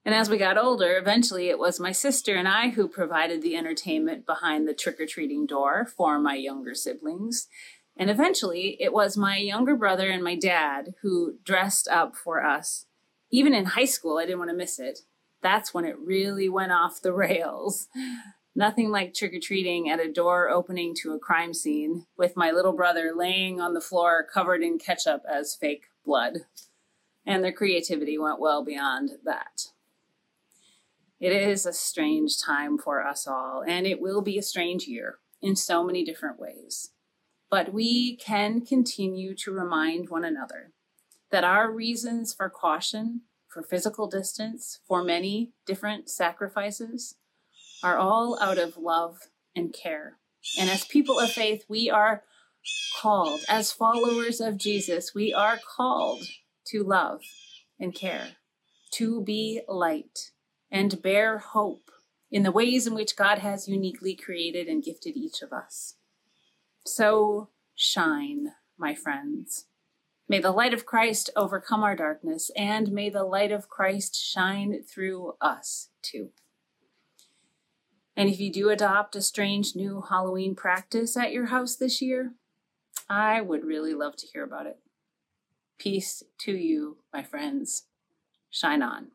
And 0.05 0.15
as 0.15 0.29
we 0.29 0.37
got 0.37 0.59
older, 0.59 0.99
eventually 0.99 1.49
it 1.49 1.59
was 1.59 1.81
my 1.81 1.93
sister 1.93 2.35
and 2.35 2.47
I 2.47 2.69
who 2.69 2.87
provided 2.87 3.41
the 3.41 3.57
entertainment 3.57 4.27
behind 4.27 4.69
the 4.69 4.75
trick 4.75 5.01
or 5.01 5.07
treating 5.07 5.47
door 5.47 5.87
for 5.87 6.19
my 6.19 6.35
younger 6.35 6.75
siblings. 6.75 7.49
And 7.97 8.11
eventually 8.11 8.77
it 8.81 8.93
was 8.93 9.17
my 9.17 9.39
younger 9.39 9.75
brother 9.75 10.11
and 10.11 10.23
my 10.23 10.37
dad 10.37 10.95
who 11.01 11.39
dressed 11.43 11.89
up 11.89 12.17
for 12.17 12.45
us. 12.45 12.85
Even 13.31 13.55
in 13.55 13.65
high 13.65 13.87
school, 13.87 14.19
I 14.19 14.27
didn't 14.27 14.41
want 14.41 14.51
to 14.51 14.57
miss 14.57 14.79
it. 14.79 15.01
That's 15.43 15.73
when 15.73 15.87
it 15.87 15.99
really 15.99 16.51
went 16.51 16.73
off 16.73 17.01
the 17.01 17.15
rails. 17.15 17.89
Nothing 18.55 18.91
like 18.91 19.15
trick 19.15 19.33
or 19.33 19.41
treating 19.41 19.89
at 19.89 20.01
a 20.01 20.13
door 20.13 20.49
opening 20.49 20.95
to 20.97 21.13
a 21.13 21.19
crime 21.19 21.55
scene 21.55 22.07
with 22.17 22.37
my 22.37 22.51
little 22.51 22.73
brother 22.73 23.13
laying 23.15 23.61
on 23.61 23.75
the 23.75 23.81
floor 23.81 24.27
covered 24.33 24.63
in 24.63 24.79
ketchup 24.79 25.23
as 25.31 25.55
fake 25.55 25.85
blood. 26.05 26.39
And 27.25 27.45
their 27.45 27.53
creativity 27.53 28.19
went 28.19 28.41
well 28.41 28.65
beyond 28.65 29.13
that. 29.25 29.67
It 31.21 31.33
is 31.33 31.65
a 31.65 31.73
strange 31.73 32.41
time 32.41 32.79
for 32.79 33.07
us 33.07 33.27
all, 33.27 33.63
and 33.67 33.87
it 33.87 34.01
will 34.01 34.23
be 34.23 34.39
a 34.39 34.43
strange 34.43 34.85
year 34.85 35.19
in 35.41 35.55
so 35.55 35.85
many 35.85 36.03
different 36.05 36.41
ways. 36.41 36.91
But 37.51 37.73
we 37.73 38.17
can 38.17 38.65
continue 38.65 39.35
to 39.37 39.53
remind 39.53 40.09
one 40.09 40.25
another 40.25 40.73
that 41.31 41.45
our 41.45 41.71
reasons 41.71 42.33
for 42.33 42.49
caution, 42.49 43.23
for 43.49 43.63
physical 43.63 44.09
distance, 44.09 44.81
for 44.87 45.05
many 45.05 45.53
different 45.67 46.09
sacrifices 46.09 47.17
are 47.83 47.97
all 47.97 48.39
out 48.41 48.59
of 48.59 48.77
love 48.77 49.19
and 49.55 49.73
care. 49.73 50.19
And 50.59 50.71
as 50.71 50.85
people 50.85 51.19
of 51.19 51.31
faith, 51.31 51.65
we 51.69 51.91
are 51.91 52.23
called, 53.01 53.41
as 53.49 53.73
followers 53.73 54.41
of 54.41 54.59
Jesus, 54.59 55.15
we 55.15 55.33
are 55.33 55.59
called 55.77 56.23
to 56.67 56.83
love 56.83 57.23
and 57.79 57.95
care, 57.95 58.37
to 58.93 59.23
be 59.23 59.61
light 59.69 60.31
and 60.71 61.03
bear 61.03 61.39
hope 61.39 61.91
in 62.31 62.43
the 62.43 62.53
ways 62.53 62.87
in 62.87 62.95
which 62.95 63.17
God 63.17 63.39
has 63.39 63.69
uniquely 63.69 64.15
created 64.15 64.69
and 64.69 64.85
gifted 64.85 65.17
each 65.17 65.43
of 65.43 65.53
us. 65.53 65.97
So 66.87 67.49
shine, 67.75 68.53
my 68.79 68.95
friends. 68.95 69.67
May 70.29 70.39
the 70.39 70.53
light 70.53 70.73
of 70.73 70.87
Christ 70.87 71.31
overcome 71.35 71.83
our 71.83 71.97
darkness, 71.97 72.51
and 72.57 72.93
may 72.93 73.11
the 73.11 73.25
light 73.25 73.51
of 73.51 73.69
Christ 73.69 74.15
shine 74.15 74.83
through 74.85 75.35
us 75.41 75.89
too. 76.03 76.31
And 78.21 78.29
if 78.29 78.39
you 78.39 78.53
do 78.53 78.69
adopt 78.69 79.17
a 79.17 79.23
strange 79.23 79.75
new 79.75 80.05
Halloween 80.07 80.55
practice 80.55 81.17
at 81.17 81.33
your 81.33 81.47
house 81.47 81.75
this 81.75 82.03
year, 82.03 82.35
I 83.09 83.41
would 83.41 83.65
really 83.65 83.95
love 83.95 84.15
to 84.17 84.27
hear 84.27 84.45
about 84.45 84.67
it. 84.67 84.79
Peace 85.79 86.23
to 86.41 86.53
you, 86.53 86.99
my 87.15 87.23
friends. 87.23 87.85
Shine 88.51 88.83
on. 88.83 89.13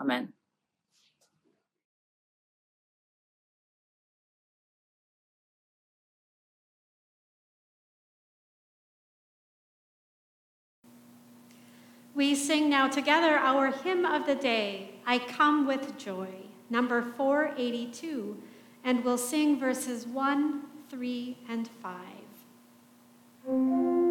Amen. 0.00 0.32
We 12.14 12.36
sing 12.36 12.70
now 12.70 12.86
together 12.86 13.36
our 13.36 13.72
hymn 13.72 14.06
of 14.06 14.24
the 14.24 14.36
day, 14.36 14.90
I 15.04 15.18
Come 15.18 15.66
with 15.66 15.98
Joy, 15.98 16.45
number 16.70 17.02
482, 17.02 18.42
and 18.84 19.04
we'll 19.04 19.18
sing 19.18 19.58
verses 19.58 20.06
1, 20.06 20.62
3, 20.90 21.38
and 21.48 21.68
5. 21.82 24.05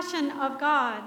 Compassion 0.00 0.30
of 0.38 0.58
God, 0.58 1.02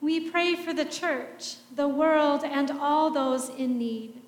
we 0.00 0.30
pray 0.30 0.54
for 0.56 0.72
the 0.72 0.84
church, 0.84 1.56
the 1.74 1.86
world, 1.86 2.42
and 2.44 2.70
all 2.70 3.10
those 3.10 3.48
in 3.50 3.78
need. 3.78 4.20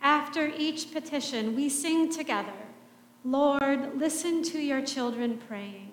After 0.00 0.46
each 0.56 0.92
petition, 0.92 1.54
we 1.54 1.68
sing 1.68 2.10
together, 2.10 2.52
Lord, 3.24 3.98
listen 3.98 4.42
to 4.44 4.58
your 4.58 4.80
children 4.82 5.38
praying. 5.48 5.90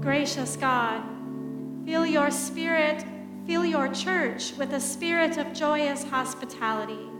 Gracious 0.00 0.56
God, 0.56 1.02
fill 1.86 2.04
your 2.04 2.30
spirit, 2.30 3.04
fill 3.46 3.64
your 3.64 3.88
church 3.88 4.52
with 4.58 4.72
a 4.74 4.80
spirit 4.80 5.38
of 5.38 5.52
joyous 5.52 6.04
hospitality 6.04 7.11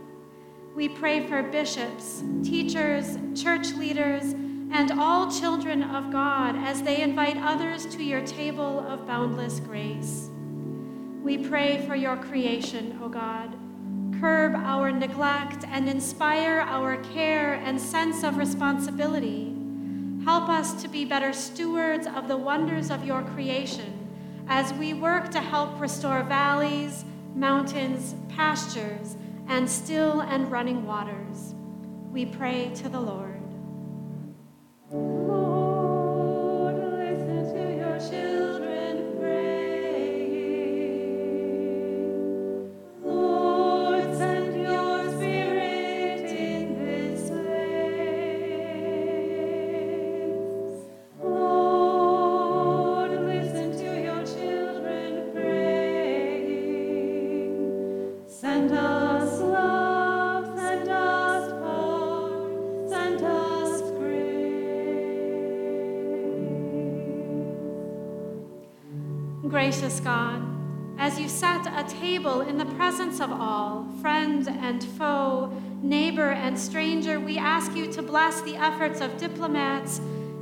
we 0.75 0.89
pray 0.89 1.27
for 1.27 1.43
bishops, 1.43 2.23
teachers, 2.43 3.17
church 3.35 3.73
leaders, 3.73 4.33
and 4.71 4.91
all 4.99 5.31
children 5.31 5.83
of 5.83 6.11
God 6.11 6.55
as 6.55 6.81
they 6.81 7.01
invite 7.01 7.37
others 7.37 7.85
to 7.87 8.03
your 8.03 8.25
table 8.25 8.79
of 8.79 9.05
boundless 9.05 9.59
grace. 9.59 10.29
We 11.21 11.37
pray 11.37 11.85
for 11.85 11.95
your 11.95 12.17
creation, 12.17 12.97
O 13.03 13.07
God. 13.07 13.55
Curb 14.19 14.55
our 14.55 14.91
neglect 14.91 15.63
and 15.67 15.87
inspire 15.87 16.61
our 16.61 16.97
care 17.03 17.53
and 17.53 17.79
sense 17.79 18.23
of 18.23 18.37
responsibility. 18.37 19.55
Help 20.25 20.49
us 20.49 20.81
to 20.81 20.87
be 20.87 21.05
better 21.05 21.33
stewards 21.33 22.07
of 22.07 22.27
the 22.27 22.37
wonders 22.37 22.89
of 22.89 23.05
your 23.05 23.21
creation 23.21 23.99
as 24.47 24.73
we 24.73 24.95
work 24.95 25.29
to 25.29 25.39
help 25.39 25.79
restore 25.79 26.23
valleys, 26.23 27.05
mountains, 27.35 28.15
pastures, 28.29 29.17
and 29.47 29.69
still 29.69 30.21
and 30.21 30.51
running 30.51 30.85
waters. 30.85 31.55
We 32.11 32.25
pray 32.25 32.71
to 32.75 32.89
the 32.89 32.99
Lord. 32.99 33.32
And 76.53 76.61
stranger, 76.61 77.19
we 77.19 77.39
ask 77.39 77.75
you 77.75 77.91
to 77.91 78.03
bless 78.03 78.39
the 78.41 78.55
efforts 78.55 79.01
of 79.01 79.17
diplomats, 79.17 79.99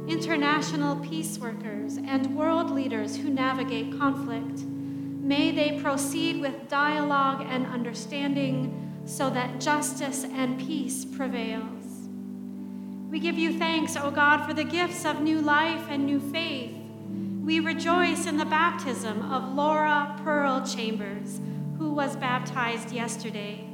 international 0.09 0.97
peace 0.97 1.37
workers, 1.39 1.95
and 2.05 2.35
world 2.35 2.69
leaders 2.69 3.15
who 3.15 3.29
navigate 3.29 3.97
conflict. 3.97 4.59
May 4.59 5.51
they 5.51 5.79
proceed 5.79 6.41
with 6.41 6.67
dialogue 6.67 7.47
and 7.47 7.65
understanding 7.65 9.01
so 9.05 9.29
that 9.29 9.61
justice 9.61 10.25
and 10.25 10.59
peace 10.59 11.05
prevails. 11.05 12.09
We 13.09 13.21
give 13.21 13.37
you 13.37 13.57
thanks, 13.57 13.95
O 13.95 14.11
God, 14.11 14.45
for 14.45 14.53
the 14.53 14.65
gifts 14.65 15.05
of 15.05 15.21
new 15.21 15.39
life 15.39 15.85
and 15.87 16.05
new 16.05 16.19
faith. 16.19 16.75
We 17.41 17.61
rejoice 17.61 18.25
in 18.25 18.35
the 18.35 18.43
baptism 18.43 19.31
of 19.31 19.55
Laura 19.55 20.19
Pearl 20.25 20.65
Chambers, 20.65 21.39
who 21.77 21.93
was 21.93 22.17
baptized 22.17 22.91
yesterday. 22.91 23.70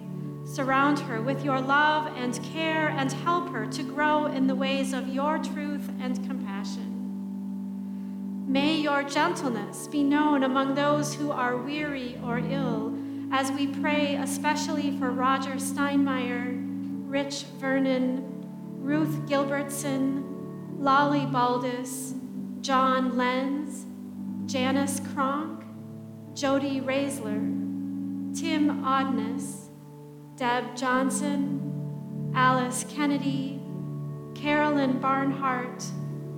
Surround 0.47 0.97
her 0.99 1.21
with 1.21 1.43
your 1.43 1.59
love 1.59 2.07
and 2.15 2.41
care 2.41 2.87
and 2.87 3.11
help 3.11 3.49
her 3.49 3.67
to 3.67 3.83
grow 3.83 4.27
in 4.27 4.47
the 4.47 4.55
ways 4.55 4.93
of 4.93 5.09
your 5.09 5.37
truth 5.39 5.89
and 5.99 6.25
compassion. 6.25 6.93
May 8.47 8.75
your 8.75 9.03
gentleness 9.03 9.87
be 9.87 10.03
known 10.03 10.43
among 10.43 10.73
those 10.73 11.13
who 11.13 11.31
are 11.31 11.57
weary 11.57 12.17
or 12.23 12.39
ill 12.39 12.97
as 13.29 13.51
we 13.51 13.67
pray 13.67 14.15
especially 14.15 14.97
for 14.97 15.11
Roger 15.11 15.55
Steinmeier, 15.55 16.55
Rich 17.09 17.43
Vernon, 17.59 18.23
Ruth 18.79 19.27
Gilbertson, 19.27 20.23
Lolly 20.79 21.25
Baldus, 21.25 22.13
John 22.61 23.17
Lenz, 23.17 23.85
Janice 24.49 25.01
Kronk, 25.13 25.65
Jody 26.33 26.79
Raisler, 26.79 27.41
Tim 28.33 28.85
Odness, 28.85 29.66
Deb 30.37 30.75
Johnson, 30.75 32.31
Alice 32.35 32.85
Kennedy, 32.87 33.59
Carolyn 34.35 34.99
Barnhart, 34.99 35.83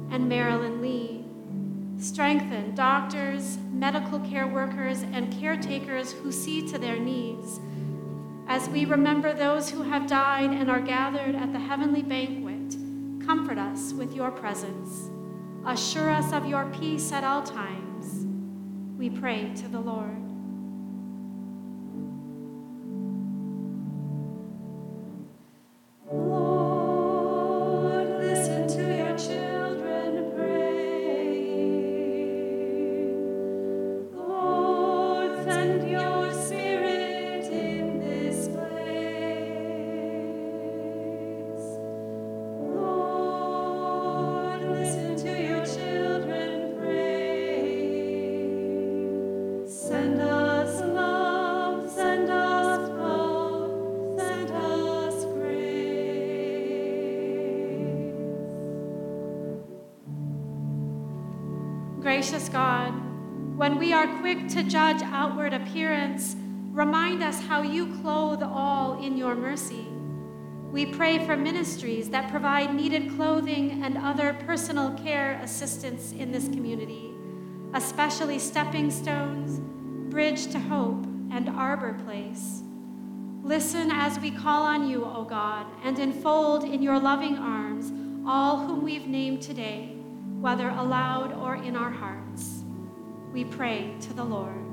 and 0.10 0.30
Marilyn 0.30 0.82
Lee. 0.82 1.26
Strengthen 2.02 2.76
doctors, 2.76 3.58
medical 3.74 4.22
care 4.22 4.47
workers, 4.47 5.02
and 5.02 5.38
caretakers 5.41 6.14
who 6.14 6.32
see 6.32 6.66
to 6.70 6.78
their 6.78 6.97
needs. 6.97 7.60
As 8.47 8.70
we 8.70 8.86
remember 8.86 9.34
those 9.34 9.70
who 9.70 9.82
have 9.82 10.08
died 10.08 10.52
and 10.52 10.72
are 10.72 10.80
gathered 10.80 11.36
at 11.36 11.52
the 11.52 11.60
heavenly 11.60 12.02
banquet, 12.02 12.78
comfort 13.28 13.58
us 13.58 13.91
with 13.91 14.16
your 14.16 14.32
presence. 14.32 15.10
Assure 15.66 16.10
us 16.10 16.32
of 16.32 16.45
your 16.45 16.72
peace 16.80 17.12
at 17.12 17.26
all 17.26 17.43
times. 17.43 18.26
We 18.97 19.10
pray 19.10 19.52
to 19.56 19.68
the 19.68 19.82
Lord. 19.82 20.28
To 64.60 64.70
judge 64.70 65.01
outward 65.03 65.53
appearance, 65.53 66.36
remind 66.74 67.24
us 67.24 67.39
how 67.39 67.62
you 67.62 67.95
clothe 68.01 68.43
all 68.43 69.01
in 69.01 69.16
your 69.16 69.34
mercy. 69.34 69.88
We 70.70 70.86
pray 70.86 71.26
for 71.26 71.38
ministries 71.38 72.10
that 72.10 72.30
provide 72.30 72.76
needed 72.76 73.16
clothing 73.16 73.82
and 73.86 73.97
other 73.97 74.34
personal 74.45 74.91
care 74.95 75.39
assistance 75.41 76.12
in 76.12 76.34
this 76.34 76.49
community, 76.49 77.10
especially 77.74 78.38
Stepping 78.38 78.91
Stones, 78.91 79.62
Bridge 80.12 80.47
to 80.47 80.60
Hope, 80.60 81.05
and 81.32 81.47
Arbor 81.47 81.93
Place. 82.03 82.62
Listen 83.41 83.89
as 83.93 84.20
we 84.20 84.30
call 84.30 84.64
on 84.64 84.89
you, 84.89 85.05
O 85.05 85.24
God, 85.24 85.68
and 85.86 85.97
enfold 85.99 86.66
in 86.66 86.82
your 86.82 86.99
loving 86.99 87.38
arms 87.38 87.93
all 88.28 88.57
whom 88.57 88.84
we've 88.84 89.07
named 89.07 89.41
today 89.41 89.95
whether 90.41 90.68
aloud 90.68 91.32
or 91.32 91.55
in 91.55 91.78
our 91.78 91.91
hearts. 91.91 92.59
We 93.32 93.45
pray 93.45 93.93
to 94.01 94.13
the 94.13 94.23
Lord. 94.23 94.68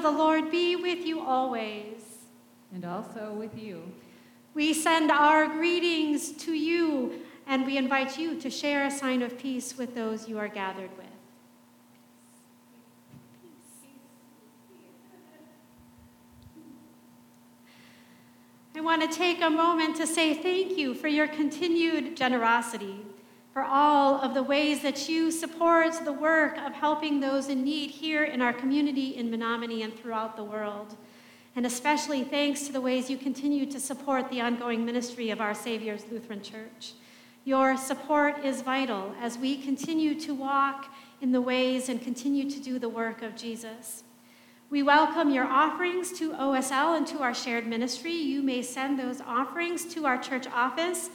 Of 0.00 0.14
the 0.14 0.18
Lord 0.18 0.50
be 0.50 0.76
with 0.76 1.04
you 1.04 1.20
always. 1.20 2.00
And 2.72 2.84
also 2.86 3.34
with 3.34 3.58
you. 3.58 3.82
We 4.54 4.72
send 4.72 5.10
our 5.10 5.46
greetings 5.46 6.32
to 6.44 6.52
you, 6.52 7.20
and 7.46 7.66
we 7.66 7.76
invite 7.76 8.18
you 8.18 8.40
to 8.40 8.48
share 8.48 8.86
a 8.86 8.90
sign 8.90 9.22
of 9.22 9.38
peace 9.38 9.76
with 9.76 9.94
those 9.94 10.28
you 10.28 10.38
are 10.38 10.48
gathered 10.48 10.90
with. 10.96 11.06
I 18.74 18.80
want 18.80 19.02
to 19.02 19.14
take 19.14 19.42
a 19.42 19.50
moment 19.50 19.96
to 19.96 20.06
say 20.06 20.32
thank 20.32 20.78
you 20.78 20.94
for 20.94 21.08
your 21.08 21.28
continued 21.28 22.16
generosity 22.16 23.04
for 23.52 23.64
all 23.64 24.20
of 24.20 24.34
the 24.34 24.42
ways 24.42 24.82
that 24.82 25.08
you 25.08 25.30
support 25.30 25.92
the 26.04 26.12
work 26.12 26.56
of 26.58 26.72
helping 26.72 27.18
those 27.18 27.48
in 27.48 27.64
need 27.64 27.90
here 27.90 28.24
in 28.24 28.40
our 28.40 28.52
community 28.52 29.16
in 29.16 29.30
Menominee 29.30 29.82
and 29.82 29.94
throughout 29.94 30.36
the 30.36 30.44
world. 30.44 30.96
And 31.56 31.66
especially 31.66 32.22
thanks 32.22 32.66
to 32.66 32.72
the 32.72 32.80
ways 32.80 33.10
you 33.10 33.16
continue 33.16 33.66
to 33.66 33.80
support 33.80 34.30
the 34.30 34.40
ongoing 34.40 34.84
ministry 34.84 35.30
of 35.30 35.40
Our 35.40 35.54
Savior's 35.54 36.04
Lutheran 36.10 36.42
Church. 36.42 36.92
Your 37.44 37.76
support 37.76 38.44
is 38.44 38.62
vital 38.62 39.14
as 39.20 39.36
we 39.36 39.56
continue 39.56 40.18
to 40.20 40.32
walk 40.32 40.86
in 41.20 41.32
the 41.32 41.40
ways 41.40 41.88
and 41.88 42.00
continue 42.00 42.48
to 42.48 42.60
do 42.60 42.78
the 42.78 42.88
work 42.88 43.22
of 43.22 43.34
Jesus. 43.34 44.04
We 44.70 44.84
welcome 44.84 45.30
your 45.30 45.46
offerings 45.46 46.12
to 46.20 46.30
OSL 46.34 46.96
and 46.96 47.04
to 47.08 47.22
our 47.22 47.34
shared 47.34 47.66
ministry. 47.66 48.12
You 48.12 48.42
may 48.42 48.62
send 48.62 48.96
those 48.96 49.20
offerings 49.20 49.84
to 49.94 50.06
our 50.06 50.16
church 50.16 50.46
office 50.46 51.10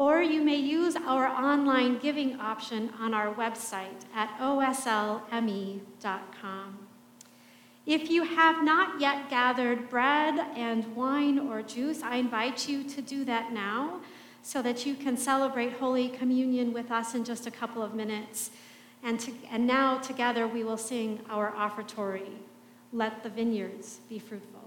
or 0.00 0.22
you 0.22 0.40
may 0.40 0.56
use 0.56 0.96
our 0.96 1.26
online 1.26 1.98
giving 1.98 2.40
option 2.40 2.90
on 2.98 3.12
our 3.12 3.34
website 3.34 4.06
at 4.14 4.30
oslme.com. 4.38 5.28
If 7.84 8.08
you 8.08 8.22
have 8.24 8.64
not 8.64 8.98
yet 8.98 9.28
gathered 9.28 9.90
bread 9.90 10.40
and 10.56 10.96
wine 10.96 11.38
or 11.38 11.60
juice, 11.60 12.02
I 12.02 12.16
invite 12.16 12.66
you 12.66 12.82
to 12.82 13.02
do 13.02 13.26
that 13.26 13.52
now 13.52 14.00
so 14.40 14.62
that 14.62 14.86
you 14.86 14.94
can 14.94 15.18
celebrate 15.18 15.74
Holy 15.74 16.08
Communion 16.08 16.72
with 16.72 16.90
us 16.90 17.14
in 17.14 17.22
just 17.22 17.46
a 17.46 17.50
couple 17.50 17.82
of 17.82 17.92
minutes. 17.94 18.52
And, 19.02 19.20
to, 19.20 19.32
and 19.50 19.66
now, 19.66 19.98
together, 19.98 20.46
we 20.48 20.64
will 20.64 20.78
sing 20.78 21.20
our 21.28 21.52
offertory 21.52 22.38
Let 22.90 23.22
the 23.22 23.28
vineyards 23.28 24.00
be 24.08 24.18
fruitful. 24.18 24.59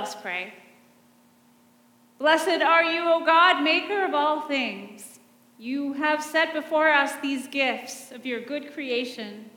Us 0.00 0.14
pray. 0.14 0.54
Blessed 2.18 2.62
are 2.62 2.82
you, 2.82 3.02
O 3.04 3.24
God, 3.24 3.62
maker 3.62 4.04
of 4.04 4.14
all 4.14 4.48
things. 4.48 5.20
You 5.58 5.92
have 5.92 6.22
set 6.22 6.54
before 6.54 6.88
us 6.88 7.12
these 7.20 7.46
gifts 7.46 8.12
of 8.12 8.24
your 8.24 8.40
good 8.40 8.72
creation. 8.72 9.50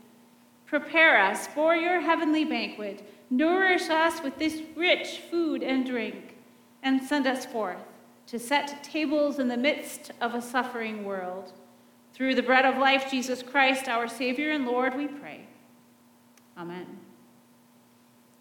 Prepare 0.65 1.17
us 1.17 1.47
for 1.47 1.75
your 1.75 2.01
heavenly 2.01 2.43
banquet. 2.43 3.09
Nourish 3.29 3.89
us 3.89 4.21
with 4.21 4.37
this 4.37 4.61
rich 4.75 5.21
food 5.31 5.63
and 5.63 5.85
drink, 5.85 6.35
and 6.83 7.01
send 7.01 7.25
us 7.25 7.45
forth 7.45 7.77
to 8.27 8.37
set 8.37 8.83
tables 8.83 9.39
in 9.39 9.47
the 9.47 9.57
midst 9.57 10.11
of 10.19 10.33
a 10.33 10.41
suffering 10.41 11.05
world. 11.05 11.53
Through 12.13 12.35
the 12.35 12.43
bread 12.43 12.65
of 12.65 12.77
life, 12.77 13.09
Jesus 13.09 13.41
Christ, 13.41 13.87
our 13.87 14.07
Savior 14.07 14.51
and 14.51 14.65
Lord, 14.65 14.95
we 14.95 15.07
pray. 15.07 15.47
Amen. 16.57 16.99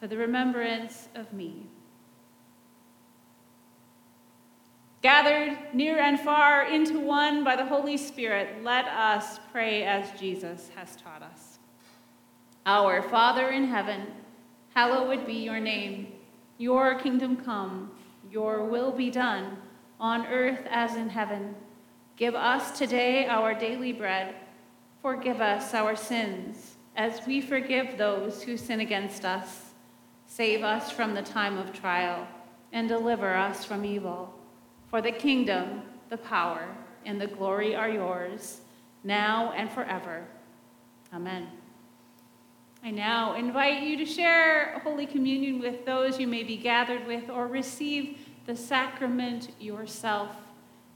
for 0.00 0.06
the 0.06 0.16
remembrance 0.16 1.08
of 1.14 1.32
me. 1.32 1.66
Gathered 5.02 5.58
near 5.72 5.98
and 5.98 6.18
far 6.18 6.66
into 6.66 6.98
one 6.98 7.44
by 7.44 7.54
the 7.54 7.64
Holy 7.64 7.96
Spirit, 7.96 8.62
let 8.64 8.86
us 8.86 9.38
pray 9.52 9.84
as 9.84 10.18
Jesus 10.18 10.70
has 10.74 10.96
taught 10.96 11.22
us. 11.22 11.58
Our 12.64 13.02
Father 13.02 13.50
in 13.50 13.68
heaven, 13.68 14.06
hallowed 14.74 15.26
be 15.26 15.34
your 15.34 15.60
name. 15.60 16.08
Your 16.58 16.98
kingdom 16.98 17.36
come, 17.36 17.92
your 18.30 18.64
will 18.64 18.90
be 18.90 19.10
done, 19.10 19.58
on 20.00 20.26
earth 20.26 20.66
as 20.68 20.96
in 20.96 21.08
heaven. 21.08 21.54
Give 22.16 22.34
us 22.34 22.76
today 22.76 23.26
our 23.26 23.54
daily 23.54 23.92
bread. 23.92 24.34
Forgive 25.02 25.40
us 25.40 25.72
our 25.72 25.94
sins, 25.94 26.76
as 26.96 27.24
we 27.26 27.40
forgive 27.40 27.96
those 27.96 28.42
who 28.42 28.56
sin 28.56 28.80
against 28.80 29.24
us 29.24 29.65
Save 30.26 30.62
us 30.62 30.90
from 30.90 31.14
the 31.14 31.22
time 31.22 31.56
of 31.56 31.72
trial, 31.72 32.26
and 32.72 32.88
deliver 32.88 33.34
us 33.34 33.64
from 33.64 33.84
evil. 33.84 34.34
For 34.90 35.00
the 35.00 35.12
kingdom, 35.12 35.82
the 36.10 36.16
power, 36.16 36.68
and 37.04 37.20
the 37.20 37.26
glory 37.26 37.74
are 37.74 37.88
yours, 37.88 38.60
now 39.04 39.52
and 39.52 39.70
forever. 39.70 40.24
Amen. 41.14 41.48
I 42.82 42.90
now 42.90 43.34
invite 43.34 43.82
you 43.82 43.96
to 43.96 44.06
share 44.06 44.78
Holy 44.80 45.06
Communion 45.06 45.58
with 45.58 45.84
those 45.86 46.20
you 46.20 46.26
may 46.26 46.42
be 46.42 46.56
gathered 46.56 47.06
with 47.06 47.30
or 47.30 47.46
receive 47.46 48.18
the 48.46 48.54
sacrament 48.54 49.50
yourself. 49.58 50.30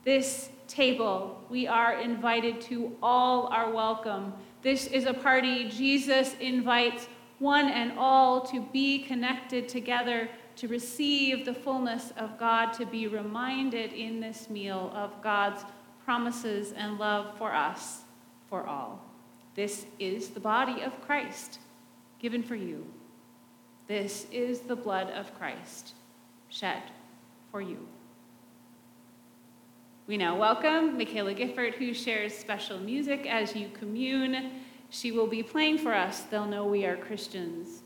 This 0.05 0.51
table, 0.69 1.43
we 1.51 1.67
are 1.67 2.01
invited 2.01 2.61
to, 2.63 2.97
all 3.03 3.49
are 3.49 3.73
welcome. 3.73 4.33
This 4.63 4.87
is 4.87 5.07
a 5.07 5.15
party 5.15 5.69
Jesus 5.69 6.37
invites 6.41 7.09
one 7.41 7.69
and 7.69 7.99
all 7.99 8.43
to 8.43 8.61
be 8.73 9.01
connected 9.01 9.69
together, 9.69 10.29
to 10.57 10.69
receive 10.69 11.45
the 11.45 11.55
fullness 11.55 12.13
of 12.17 12.39
God, 12.39 12.73
to 12.75 12.87
be 12.87 13.09
reminded 13.09 13.93
in 13.93 14.21
this 14.21 14.49
meal 14.49 14.93
of 14.95 15.21
God's 15.23 15.65
promises 16.05 16.73
and 16.73 16.99
love 16.99 17.37
for 17.39 17.53
us, 17.53 18.03
for 18.49 18.67
all. 18.67 19.03
This 19.55 19.87
is 19.99 20.29
the 20.29 20.41
body 20.41 20.83
of 20.83 21.01
Christ 21.01 21.59
given 22.19 22.43
for 22.43 22.57
you. 22.57 22.87
This 23.89 24.27
is 24.31 24.61
the 24.61 24.77
blood 24.77 25.11
of 25.11 25.37
Christ 25.39 25.95
shed 26.51 26.83
for 27.51 27.63
you. 27.63 27.89
We 30.07 30.17
now 30.17 30.37
welcome 30.37 30.99
Michaela 30.99 31.35
Gifford, 31.35 31.75
who 31.75 31.95
shares 31.95 32.35
special 32.35 32.79
music 32.79 33.27
as 33.27 33.57
you 33.57 33.69
commune. 33.69 34.61
She 34.91 35.13
will 35.13 35.29
be 35.29 35.43
playing 35.43 35.79
for 35.79 35.95
us. 35.95 36.23
They'll 36.23 36.47
know 36.47 36.67
we 36.67 36.85
are 36.85 36.97
Christians 36.97 37.83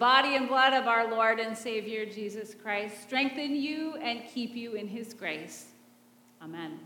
body 0.00 0.34
and 0.34 0.48
blood 0.48 0.72
of 0.72 0.88
our 0.88 1.10
Lord 1.10 1.38
and 1.38 1.56
Savior 1.56 2.06
Jesus 2.06 2.54
Christ 2.54 3.02
strengthen 3.02 3.54
you 3.54 3.96
and 3.96 4.22
keep 4.26 4.56
you 4.56 4.72
in 4.72 4.88
his 4.88 5.12
grace. 5.12 5.66
Amen. 6.40 6.80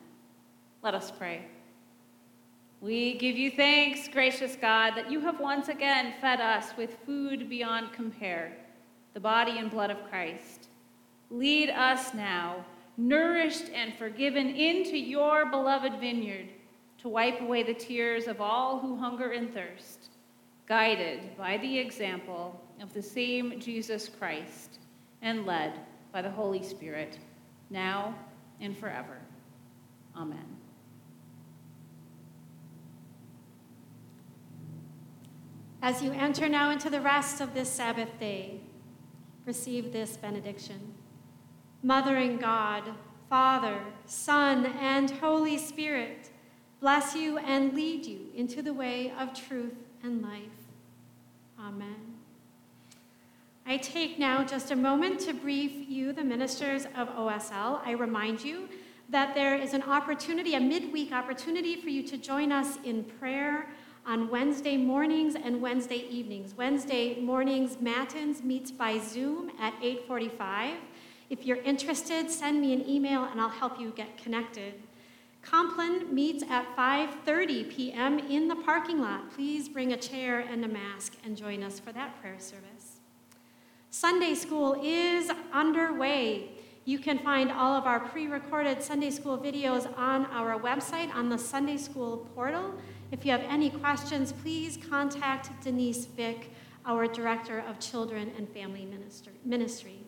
Let 0.83 0.97
us 0.97 1.13
pray. 1.13 1.47
We 2.81 3.15
give 3.15 3.37
you 3.39 3.53
thanks, 3.53 4.09
gracious 4.09 4.57
God, 4.61 4.97
that 4.97 5.13
you 5.13 5.21
have 5.21 5.39
once 5.39 5.69
again 5.69 6.15
fed 6.21 6.41
us 6.41 6.77
with 6.77 6.99
food 7.07 7.49
beyond 7.49 7.93
compare. 7.93 8.59
the 9.15 9.21
body 9.21 9.59
and 9.59 9.71
blood 9.71 9.91
of 9.91 10.05
Christ. 10.11 10.67
Lead 11.31 11.71
us 11.71 12.13
now, 12.15 12.65
nourished 12.97 13.71
and 13.73 13.95
forgiven, 13.95 14.49
into 14.49 14.99
your 14.99 15.47
beloved 15.47 16.01
vineyard 16.01 16.49
to 16.99 17.09
wipe 17.09 17.41
away 17.41 17.63
the 17.63 17.75
tears 17.75 18.27
of 18.27 18.41
all 18.41 18.81
who 18.81 18.97
hunger 18.97 19.31
and 19.31 19.55
thirst, 19.55 20.11
guided 20.67 21.37
by 21.39 21.57
the 21.59 21.79
example 21.79 22.61
of 22.81 22.93
the 22.93 23.03
same 23.03 23.59
Jesus 23.61 24.09
Christ 24.09 24.79
and 25.23 25.47
led 25.47 25.73
by 26.13 26.23
the 26.23 26.31
Holy 26.31 26.63
Spirit, 26.63 27.19
now 27.71 28.15
and 28.61 28.77
forever. 28.77 29.19
Amen. 30.17 30.45
As 35.83 36.03
you 36.03 36.13
enter 36.13 36.49
now 36.49 36.71
into 36.71 36.89
the 36.89 37.01
rest 37.01 37.41
of 37.41 37.53
this 37.53 37.69
Sabbath 37.69 38.19
day, 38.19 38.61
receive 39.45 39.93
this 39.93 40.17
benediction. 40.17 40.95
Mothering 41.83 42.39
God, 42.39 42.85
Father, 43.29 43.83
Son, 44.07 44.65
and 44.81 45.11
Holy 45.11 45.59
Spirit, 45.59 46.31
bless 46.81 47.15
you 47.15 47.37
and 47.39 47.75
lead 47.75 48.07
you 48.07 48.31
into 48.35 48.63
the 48.63 48.73
way 48.73 49.13
of 49.19 49.35
truth 49.35 49.75
and 50.03 50.23
life. 50.23 50.41
Amen. 51.59 52.14
I 53.67 53.79
take 53.79 54.19
now 54.19 54.45
just 54.45 54.71
a 54.73 54.77
moment 54.77 55.21
to 55.21 55.33
brief 55.33 55.89
you, 55.89 56.13
the 56.13 56.23
ministers 56.23 56.85
of 56.97 57.09
OSL. 57.09 57.81
I 57.83 57.93
remind 57.93 58.45
you 58.45 58.69
that 59.09 59.35
there 59.35 59.57
is 59.57 59.73
an 59.73 59.83
opportunity, 59.85 60.55
a 60.55 60.61
midweek 60.61 61.13
opportunity 61.13 61.77
for 61.77 61.89
you 61.89 62.03
to 62.03 62.19
join 62.19 62.53
us 62.53 62.77
in 62.85 63.05
prayer 63.05 63.71
on 64.05 64.29
Wednesday 64.29 64.77
mornings 64.77 65.35
and 65.35 65.63
Wednesday 65.63 66.07
evenings. 66.11 66.55
Wednesday 66.55 67.19
mornings, 67.21 67.81
Matins 67.81 68.43
meets 68.43 68.71
by 68.71 68.99
Zoom 68.99 69.51
at 69.59 69.73
8:45. 69.81 70.77
If 71.31 71.47
you're 71.47 71.63
interested, 71.63 72.31
send 72.31 72.61
me 72.61 72.75
an 72.75 72.87
email 72.87 73.25
and 73.25 73.41
I'll 73.41 73.49
help 73.49 73.81
you 73.81 73.93
get 73.93 74.19
connected. 74.19 74.75
Compline 75.41 76.15
meets 76.15 76.43
at 76.51 76.67
5:30 76.77 77.71
p.m. 77.71 78.19
in 78.19 78.49
the 78.49 78.57
parking 78.57 79.01
lot. 79.01 79.31
Please 79.31 79.71
bring 79.71 79.95
a 79.95 79.97
chair 79.97 80.41
and 80.41 80.63
a 80.67 80.69
mask 80.69 81.15
and 81.25 81.35
join 81.35 81.63
us 81.63 81.81
for 81.81 81.93
that 81.93 82.21
prayer 82.21 82.39
service. 82.39 82.74
Sunday 83.95 84.35
school 84.35 84.77
is 84.83 85.31
underway. 85.53 86.51
You 86.85 86.99
can 86.99 87.21
find 87.21 87.53
all 87.53 87.77
of 87.77 87.87
our 87.87 88.01
pre-recorded 88.01 88.83
Sunday 88.83 89.11
school 89.11 89.39
videos 89.39 89.87
on 89.97 90.27
our 90.33 90.59
website 90.59 91.15
on 91.15 91.29
the 91.29 91.39
Sunday 91.39 91.77
school 91.77 92.29
portal. 92.35 92.75
If 93.13 93.25
you 93.25 93.31
have 93.31 93.45
any 93.49 93.71
questions, 93.71 94.33
please 94.33 94.77
contact 94.91 95.63
Denise 95.63 96.07
Vick, 96.07 96.51
our 96.85 97.07
Director 97.07 97.63
of 97.69 97.79
Children 97.79 98.33
and 98.37 98.49
Family 98.49 98.85
Ministry. 99.45 100.01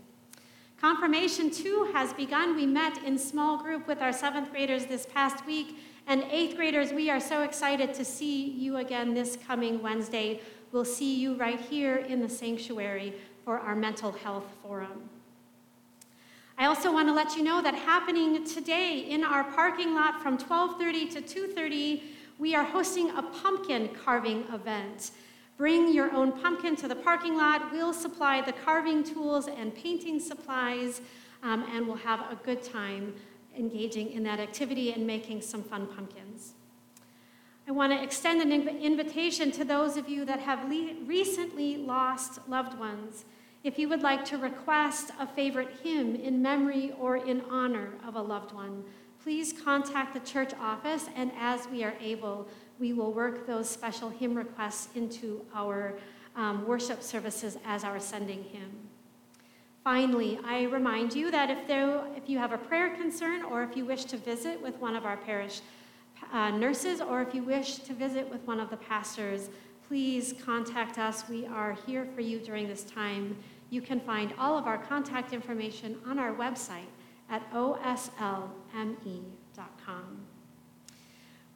Confirmation 0.80 1.49
2 1.49 1.93
has 1.93 2.12
begun. 2.12 2.57
We 2.57 2.66
met 2.66 3.05
in 3.05 3.16
small 3.16 3.57
group 3.57 3.87
with 3.87 4.03
our 4.03 4.12
seventh 4.12 4.51
graders 4.51 4.87
this 4.87 5.07
past 5.07 5.47
week, 5.47 5.78
and 6.09 6.24
eighth 6.32 6.57
graders, 6.57 6.93
we 6.93 7.09
are 7.09 7.20
so 7.20 7.45
excited 7.45 7.95
to 7.95 8.05
see 8.05 8.51
you 8.51 8.78
again 8.78 9.14
this 9.14 9.39
coming 9.47 9.80
Wednesday. 9.80 10.41
We'll 10.72 10.84
see 10.84 11.14
you 11.14 11.37
right 11.37 11.61
here 11.61 11.97
in 11.97 12.20
the 12.20 12.28
sanctuary 12.28 13.14
for 13.47 13.61
our 13.61 13.76
mental 13.76 14.11
health 14.11 14.44
forum. 14.61 15.09
I 16.59 16.66
also 16.66 16.92
want 16.92 17.07
to 17.07 17.14
let 17.14 17.36
you 17.36 17.44
know 17.44 17.62
that 17.62 17.76
happening 17.76 18.44
today 18.44 19.07
in 19.09 19.22
our 19.22 19.44
parking 19.44 19.94
lot 19.94 20.20
from 20.20 20.36
12:30 20.36 21.07
to 21.12 21.20
2:30, 21.22 22.03
we 22.40 22.57
are 22.57 22.64
hosting 22.64 23.11
a 23.11 23.22
pumpkin 23.22 23.90
carving 24.05 24.42
event. 24.53 25.12
Bring 25.57 25.94
your 25.94 26.12
own 26.12 26.32
pumpkin 26.32 26.74
to 26.76 26.88
the 26.88 26.97
parking 26.97 27.36
lot. 27.36 27.70
We'll 27.70 27.92
supply 27.92 28.40
the 28.40 28.53
carving 28.53 29.05
tools 29.05 29.47
and 29.47 29.72
painting 29.72 30.18
supplies, 30.18 31.01
um, 31.44 31.62
and 31.72 31.86
we'll 31.86 31.99
have 31.99 32.20
a 32.32 32.34
good 32.34 32.64
time 32.64 33.14
engaging 33.57 34.11
in 34.11 34.24
that 34.24 34.40
activity 34.40 34.92
and 34.92 35.07
making 35.07 35.40
some 35.40 35.62
fun 35.62 35.86
pumpkins. 35.86 36.55
I 37.68 37.70
want 37.70 37.92
to 37.92 38.03
extend 38.03 38.42
an 38.42 38.51
inv- 38.51 38.80
invitation 38.80 39.53
to 39.53 39.64
those 39.64 39.97
of 39.97 40.09
you 40.09 40.24
that 40.24 40.40
have 40.40 40.68
le- 40.68 40.94
recently 41.05 41.76
lost 41.76 42.49
loved 42.49 42.76
ones. 42.76 43.24
If 43.67 43.81
you 43.81 43.89
would 43.89 44.03
like 44.05 44.25
to 44.27 44.39
request 44.39 45.11
a 45.19 45.27
favorite 45.27 45.81
hymn 45.83 46.14
in 46.14 46.41
memory 46.41 46.93
or 47.01 47.17
in 47.17 47.41
honor 47.51 47.95
of 48.07 48.14
a 48.14 48.23
loved 48.23 48.53
one, 48.53 48.85
please 49.21 49.53
contact 49.53 50.14
the 50.14 50.21
church 50.21 50.53
office, 50.61 51.07
and 51.17 51.33
as 51.37 51.67
we 51.67 51.83
are 51.83 51.95
able, 52.01 52.47
we 52.79 52.93
will 52.93 53.12
work 53.12 53.45
those 53.45 53.69
special 53.69 54.09
hymn 54.09 54.37
requests 54.37 54.91
into 54.95 55.45
our 55.53 55.99
um, 56.37 56.64
worship 56.64 57.03
services 57.03 57.59
as 57.64 57.83
our 57.83 57.99
sending 57.99 58.45
hymn. 58.45 58.71
Finally, 59.83 60.39
I 60.45 60.67
remind 60.67 61.12
you 61.12 61.33
that 61.33 61.51
if, 61.51 61.67
there, 61.67 62.07
if 62.17 62.29
you 62.29 62.39
have 62.39 62.53
a 62.53 62.59
prayer 62.59 62.95
concern 62.95 63.43
or 63.43 63.64
if 63.64 63.77
you 63.77 63.85
wish 63.85 64.05
to 64.05 64.17
visit 64.17 64.62
with 64.62 64.77
one 64.77 64.95
of 64.95 65.05
our 65.05 65.17
parish 65.17 65.61
uh, 66.33 66.51
nurses 66.51 67.01
or 67.01 67.21
if 67.21 67.35
you 67.35 67.43
wish 67.43 67.79
to 67.79 67.95
visit 67.95 68.31
with 68.31 68.47
one 68.47 68.61
of 68.61 68.71
the 68.71 68.77
pastors, 68.77 69.51
please 69.89 70.35
contact 70.45 70.99
us. 70.99 71.29
We 71.29 71.47
are 71.47 71.77
here 71.87 72.07
for 72.14 72.21
you 72.21 72.39
during 72.39 72.69
this 72.69 72.85
time. 72.85 73.37
You 73.71 73.81
can 73.81 74.01
find 74.01 74.33
all 74.39 74.57
of 74.57 74.67
our 74.67 74.79
contact 74.79 75.33
information 75.33 75.99
on 76.07 76.19
our 76.19 76.35
website 76.35 76.89
at 77.29 77.51
oslme.com. 77.53 78.47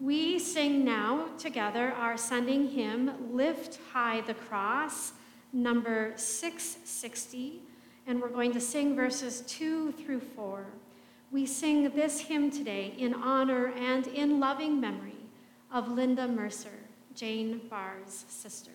We 0.01 0.39
sing 0.39 0.85
now 0.85 1.29
together 1.39 1.93
our 1.93 2.17
sending 2.17 2.71
hymn, 2.71 3.35
Lift 3.35 3.79
High 3.93 4.23
the 4.23 4.35
Cross, 4.35 5.13
number 5.53 6.13
660, 6.17 7.61
and 8.07 8.21
we're 8.21 8.31
going 8.31 8.53
to 8.53 8.61
sing 8.61 8.97
verses 8.97 9.43
2 9.43 9.93
through 9.93 10.21
4. 10.21 10.65
We 11.31 11.45
sing 11.47 11.91
this 11.91 12.21
hymn 12.21 12.51
today 12.51 12.95
in 12.97 13.15
honor 13.15 13.73
and 13.77 14.07
in 14.07 14.41
loving 14.41 14.81
memory 14.81 15.19
of 15.73 15.93
Linda 15.93 16.27
Mercer, 16.27 16.81
Jane 17.15 17.61
Barr's 17.69 18.25
sister. 18.29 18.73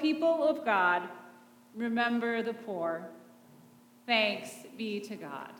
People 0.00 0.48
of 0.48 0.64
God. 0.64 1.02
Remember 1.74 2.42
the 2.42 2.54
poor. 2.54 3.08
Thanks 4.06 4.50
be 4.76 5.00
to 5.00 5.16
God. 5.16 5.52